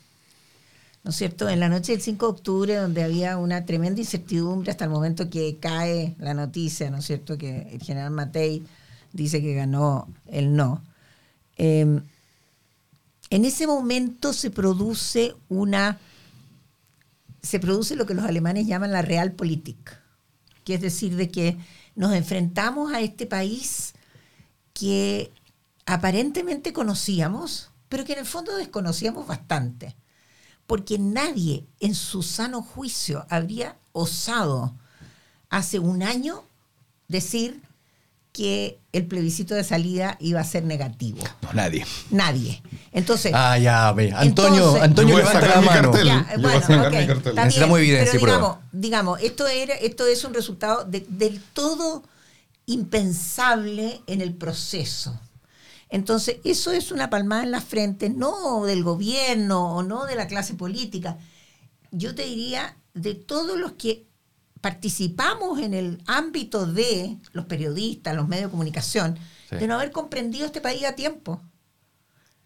¿No 1.05 1.11
es 1.11 1.17
cierto? 1.17 1.49
En 1.49 1.61
la 1.61 1.69
noche 1.69 1.93
del 1.93 2.03
5 2.03 2.27
de 2.27 2.33
octubre, 2.33 2.75
donde 2.75 3.05
había 3.05 3.39
una 3.39 3.65
tremenda 3.65 4.01
incertidumbre 4.01 4.71
hasta 4.71 4.85
el 4.85 4.91
momento 4.91 5.31
que 5.31 5.57
cae 5.59 6.17
la 6.19 6.35
noticia, 6.35 6.91
¿no 6.91 6.99
es 6.99 7.07
cierto? 7.07 7.39
Que 7.39 7.69
el 7.73 7.81
general 7.81 8.11
Matei 8.11 8.65
dice 9.13 9.41
que 9.41 9.55
ganó 9.55 10.09
el 10.27 10.55
no. 10.55 10.83
Eh, 11.57 12.01
en 13.31 13.45
ese 13.45 13.67
momento 13.67 14.33
se 14.33 14.51
produce 14.51 15.35
una 15.49 15.99
se 17.43 17.61
produce 17.61 17.97
lo 17.97 18.07
que 18.07 18.15
los 18.15 18.25
alemanes 18.25 18.67
llaman 18.67 18.93
la 18.93 19.03
realpolitik, 19.03 20.01
que 20.65 20.75
es 20.75 20.81
decir, 20.81 21.17
de 21.17 21.31
que 21.31 21.59
nos 21.95 22.13
enfrentamos 22.13 22.93
a 22.93 23.01
este 23.01 23.27
país 23.27 23.95
que 24.73 25.33
aparentemente 25.87 26.73
conocíamos, 26.73 27.71
pero 27.89 28.05
que 28.05 28.13
en 28.13 28.21
el 28.21 28.27
fondo 28.27 28.57
desconocíamos 28.57 29.27
bastante, 29.27 29.97
porque 30.67 30.99
nadie 30.99 31.67
en 31.81 31.95
su 31.95 32.23
sano 32.23 32.63
juicio 32.63 33.27
habría 33.31 33.79
osado 33.93 34.75
hace 35.49 35.79
un 35.79 36.03
año 36.03 36.45
decir 37.09 37.63
que 38.39 38.79
el 38.93 39.05
plebiscito 39.07 39.57
de 39.57 39.65
salida 39.65 40.17
iba 40.21 40.39
a 40.41 40.45
ser 40.45 40.63
negativo. 40.63 41.19
No, 41.43 41.53
nadie. 41.55 41.85
Nadie. 42.11 42.63
Entonces, 42.93 43.33
Ah, 43.35 43.59
ya, 43.59 43.91
ve. 43.93 44.13
Antonio, 44.15 44.59
Entonces- 44.61 44.83
Antonio 44.83 45.09
Yo 45.09 45.15
voy 45.15 45.23
a 45.23 45.27
levanta 45.27 45.41
sacar 45.41 45.57
la 45.57 45.61
mi 45.61 45.67
mano. 45.67 45.91
cartel. 45.91 46.07
Ya, 46.07 46.37
bueno, 46.39 46.61
sacar 46.61 46.87
ok, 46.87 46.93
mi 47.01 47.07
cartel. 47.09 47.29
está 47.33 47.45
Necesitamos 47.45 47.79
evidencia 47.81 48.13
pero 48.21 48.27
digamos, 48.33 48.57
digamos, 48.71 49.21
esto, 49.23 49.49
era, 49.49 49.75
esto 49.75 50.07
es 50.07 50.23
un 50.25 50.35
resultado 50.35 50.85
de- 50.85 51.05
del 51.09 51.41
todo 51.53 52.05
impensable 52.67 54.01
en 54.07 54.21
el 54.21 54.35
proceso. 54.35 55.19
Entonces, 55.91 56.37
eso 56.45 56.71
es 56.71 56.93
una 56.93 57.11
palmada 57.11 57.43
en 57.43 57.51
la 57.51 57.61
frente, 57.61 58.09
no 58.11 58.65
del 58.65 58.85
gobierno 58.85 59.75
o 59.77 59.83
no 59.83 60.05
de 60.07 60.15
la 60.17 60.27
clase 60.29 60.55
política. 60.55 61.19
Yo 61.91 62.15
te 62.15 62.25
diría 62.25 62.77
de 62.95 63.15
todos 63.15 63.59
los 63.59 63.73
que 63.73 64.07
participamos 64.61 65.61
en 65.61 65.75
el 65.75 66.03
ámbito 66.07 66.67
de 66.67 67.17
los 67.33 67.45
periodistas, 67.47 68.15
los 68.17 68.29
medios 68.29 68.47
de 68.47 68.51
comunicación, 68.51 69.19
Sí. 69.49 69.57
de 69.57 69.67
no 69.67 69.75
haber 69.77 69.91
comprendido 69.93 70.45
este 70.47 70.61
país 70.61 70.85
a 70.85 70.93
tiempo 70.95 71.41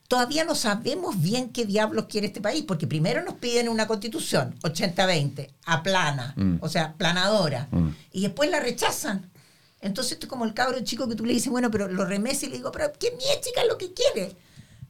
todavía 0.09 0.45
no 0.45 0.55
sabemos 0.55 1.21
bien 1.23 1.49
qué 1.51 1.65
diablos 1.65 2.05
quiere 2.07 2.27
este 2.27 2.43
país, 2.43 2.65
porque 2.69 2.87
primero 2.87 3.25
nos 3.25 3.35
piden 3.37 3.69
una 3.71 3.87
constitución 3.87 4.55
80-20, 4.63 5.55
aplana, 5.65 6.35
Mm. 6.37 6.57
o 6.61 6.69
sea, 6.69 6.93
planadora, 6.99 7.69
Mm. 7.71 7.89
y 8.13 8.21
después 8.21 8.51
la 8.51 8.61
rechazan. 8.61 9.31
Entonces 9.81 10.13
esto 10.13 10.27
es 10.27 10.31
como 10.31 10.45
el 10.45 10.53
cabro 10.53 10.79
chico 10.81 11.09
que 11.09 11.15
tú 11.17 11.25
le 11.25 11.33
dices, 11.33 11.49
bueno, 11.51 11.71
pero 11.71 11.89
lo 11.89 12.05
remesa 12.05 12.45
y 12.45 12.51
le 12.51 12.57
digo, 12.57 12.71
pero 12.71 12.93
¿qué 12.99 13.11
mi 13.13 13.25
chica 13.43 13.63
es 13.63 13.69
lo 13.69 13.79
que 13.79 13.95
quiere? 13.95 14.37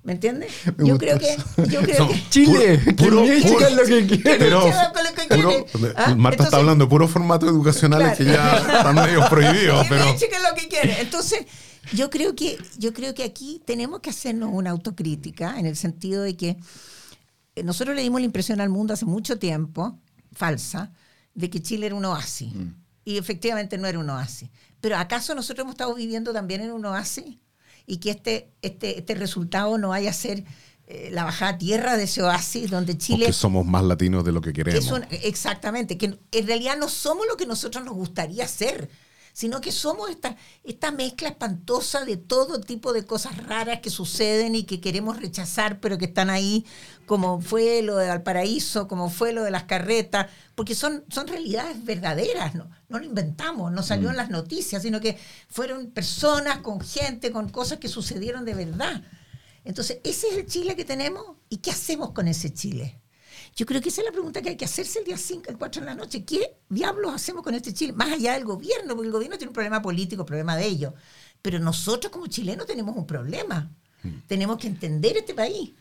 ¿Me 0.04 0.12
entiendes? 0.14 0.50
Me 0.76 0.88
Yo 0.88 0.98
creo 0.98 1.16
que, 1.18 1.36
yo 1.68 1.80
creo 1.82 1.96
Son- 1.96 2.08
que 2.08 2.28
Chile, 2.30 2.78
Puro- 2.96 3.22
que 3.22 3.40
puro- 3.42 3.70
lo 3.70 3.84
que 3.84 4.06
quiere. 4.08 4.52
Ah, 5.94 6.14
Marta 6.16 6.42
entonces- 6.42 6.44
está 6.46 6.56
hablando 6.56 6.84
de 6.86 6.90
puros 6.90 7.10
formatos 7.10 7.48
educacionales 7.48 8.16
Claro. 8.16 8.18
que 8.18 8.24
ya 8.24 8.76
están 8.78 8.94
medio 8.96 9.20
prohibidos, 9.30 9.82
¿Qué 9.84 9.88
pero 9.88 10.04
lo 10.06 10.54
que 10.56 10.68
quiere? 10.68 11.00
Entonces, 11.02 11.46
yo 11.92 12.10
creo 12.10 12.34
que, 12.34 12.58
yo 12.78 12.92
creo 12.92 13.14
que 13.14 13.22
aquí 13.22 13.62
tenemos 13.64 14.00
que 14.00 14.10
hacernos 14.10 14.50
una 14.52 14.70
autocrítica 14.70 15.58
en 15.60 15.66
el 15.66 15.76
sentido 15.76 16.22
de 16.24 16.36
que 16.36 16.56
eh, 17.54 17.62
nosotros 17.62 17.94
le 17.94 18.02
dimos 18.02 18.20
la 18.20 18.24
impresión 18.24 18.60
al 18.60 18.70
mundo 18.70 18.94
hace 18.94 19.04
mucho 19.04 19.38
tiempo, 19.38 19.98
falsa, 20.32 20.90
de 21.34 21.48
que 21.48 21.62
Chile 21.62 21.86
era 21.86 21.94
un 21.94 22.04
oasis. 22.04 22.52
Mm. 22.52 22.74
Y 23.04 23.18
efectivamente 23.18 23.78
no 23.78 23.86
era 23.86 23.98
un 24.00 24.10
oasis. 24.10 24.48
Pero 24.80 24.96
¿acaso 24.96 25.34
nosotros 25.34 25.62
hemos 25.64 25.74
estado 25.74 25.94
viviendo 25.94 26.32
también 26.32 26.60
en 26.60 26.72
un 26.72 26.84
oasis? 26.86 27.36
Y 27.86 27.98
que 27.98 28.10
este, 28.10 28.48
este, 28.62 28.98
este 28.98 29.14
resultado 29.14 29.78
no 29.78 29.90
vaya 29.90 30.10
a 30.10 30.14
ser 30.14 30.44
eh, 30.86 31.10
la 31.12 31.24
bajada 31.24 31.52
a 31.52 31.58
tierra 31.58 31.96
de 31.96 32.04
ese 32.04 32.22
oasis 32.22 32.70
donde 32.70 32.98
Chile 32.98 33.26
porque 33.26 33.32
somos 33.32 33.64
más 33.64 33.84
latinos 33.84 34.24
de 34.24 34.32
lo 34.32 34.40
que 34.40 34.52
que 34.52 34.64
queremos. 34.64 35.00
exactamente, 35.22 35.96
que 35.96 36.18
en 36.32 36.46
realidad 36.46 36.76
no 36.76 36.88
somos 36.88 37.26
lo 37.26 37.36
que 37.36 37.46
nosotros 37.46 37.84
nos 37.84 37.94
gustaría 37.94 38.46
ser, 38.48 38.90
sino 39.32 39.60
que 39.60 39.72
somos 39.72 40.10
esta, 40.10 40.36
esta 40.62 40.90
mezcla 40.90 41.28
espantosa 41.28 42.04
de 42.04 42.16
todo 42.16 42.60
tipo 42.60 42.92
de 42.92 43.04
cosas 43.04 43.36
raras 43.46 43.80
que 43.80 43.90
suceden 43.90 44.54
y 44.54 44.64
que 44.64 44.80
queremos 44.80 45.20
rechazar, 45.20 45.80
pero 45.80 45.98
que 45.98 46.04
están 46.06 46.30
ahí, 46.30 46.66
como 47.06 47.40
fue 47.40 47.82
lo 47.82 47.96
de 47.96 48.08
Valparaíso, 48.08 48.88
como 48.88 49.10
fue 49.10 49.32
lo 49.32 49.42
de 49.42 49.50
las 49.50 49.64
carretas, 49.64 50.26
porque 50.54 50.74
son, 50.74 51.04
son 51.08 51.26
realidades 51.26 51.84
verdaderas, 51.84 52.54
no, 52.54 52.70
no 52.88 52.98
lo 52.98 53.04
inventamos, 53.04 53.72
no 53.72 53.82
salió 53.82 54.10
en 54.10 54.16
las 54.16 54.30
noticias, 54.30 54.82
sino 54.82 55.00
que 55.00 55.18
fueron 55.48 55.90
personas 55.90 56.58
con 56.58 56.80
gente, 56.80 57.32
con 57.32 57.48
cosas 57.48 57.78
que 57.78 57.88
sucedieron 57.88 58.44
de 58.44 58.54
verdad. 58.54 59.02
Entonces, 59.64 59.98
ese 60.04 60.28
es 60.28 60.36
el 60.36 60.46
Chile 60.46 60.76
que 60.76 60.84
tenemos 60.84 61.24
y 61.48 61.58
¿qué 61.58 61.70
hacemos 61.70 62.12
con 62.12 62.28
ese 62.28 62.52
Chile? 62.52 63.01
Yo 63.54 63.66
creo 63.66 63.80
que 63.80 63.90
esa 63.90 64.00
es 64.00 64.06
la 64.06 64.12
pregunta 64.12 64.40
que 64.40 64.50
hay 64.50 64.56
que 64.56 64.64
hacerse 64.64 65.00
el 65.00 65.04
día 65.04 65.18
5, 65.18 65.50
el 65.50 65.58
4 65.58 65.80
de 65.80 65.86
la 65.86 65.94
noche. 65.94 66.24
¿Qué 66.24 66.56
diablos 66.68 67.14
hacemos 67.14 67.42
con 67.42 67.54
este 67.54 67.74
Chile? 67.74 67.92
Más 67.92 68.10
allá 68.12 68.32
del 68.32 68.44
gobierno, 68.44 68.94
porque 68.94 69.06
el 69.06 69.12
gobierno 69.12 69.36
tiene 69.36 69.50
un 69.50 69.54
problema 69.54 69.82
político, 69.82 70.24
problema 70.24 70.56
de 70.56 70.66
ellos. 70.66 70.94
Pero 71.42 71.58
nosotros 71.58 72.10
como 72.10 72.26
chilenos 72.28 72.66
tenemos 72.66 72.96
un 72.96 73.06
problema. 73.06 73.70
Tenemos 74.26 74.58
que 74.58 74.66
entender 74.66 75.16
este 75.16 75.34
país. 75.34 75.72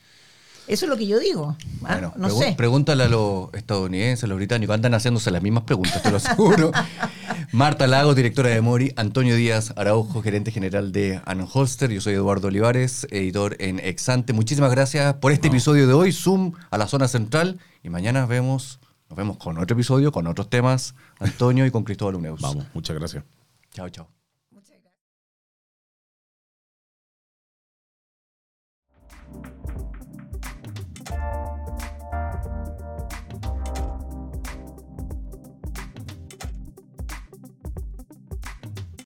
Eso 0.68 0.86
es 0.86 0.90
lo 0.90 0.98
que 0.98 1.08
yo 1.08 1.20
digo. 1.20 1.58
¿ah? 1.84 1.94
Bueno, 1.94 2.14
no 2.16 2.30
sé. 2.30 2.54
Pregúntale 2.58 3.04
a 3.04 3.10
los 3.10 3.54
estadounidenses, 3.54 4.24
a 4.24 4.28
los 4.28 4.38
británicos, 4.38 4.74
andan 4.74 4.94
haciéndose 4.94 5.32
las 5.32 5.42
mismas 5.42 5.64
preguntas, 5.64 6.02
te 6.02 6.12
lo 6.12 6.18
aseguro. 6.18 6.72
Marta 7.52 7.88
Lago, 7.88 8.16
directora 8.16 8.50
de 8.50 8.62
Mori, 8.62 8.94
Antonio 8.96 9.36
Díaz 9.36 9.74
Araujo, 9.76 10.22
gerente 10.22 10.52
general 10.52 10.92
de 10.92 11.22
Anholster, 11.26 11.92
yo 11.92 12.00
soy 12.00 12.14
Eduardo 12.14 12.48
Olivares, 12.48 13.08
editor 13.12 13.58
en 13.60 13.80
Exante. 13.80 14.32
Muchísimas 14.32 14.72
gracias 14.72 15.16
por 15.16 15.32
este 15.32 15.50
episodio 15.50 15.88
de 15.88 15.94
hoy, 15.94 16.14
Zoom 16.14 16.54
a 16.70 16.78
la 16.78 16.88
zona 16.88 17.08
central, 17.10 17.60
y 17.84 17.90
mañana 17.90 18.26
vemos, 18.26 18.80
nos 19.10 19.18
vemos 19.18 19.38
con 19.38 19.58
otro 19.58 19.74
episodio, 19.74 20.12
con 20.12 20.28
otros 20.28 20.50
temas, 20.50 20.96
Antonio 21.20 21.66
y 21.66 21.72
con 21.72 21.84
Cristóbal 21.84 22.16
Uneus. 22.16 22.40
Vamos, 22.40 22.66
muchas 22.74 22.96
gracias. 22.96 23.24
Chao, 23.74 23.90
chao. 23.90 24.21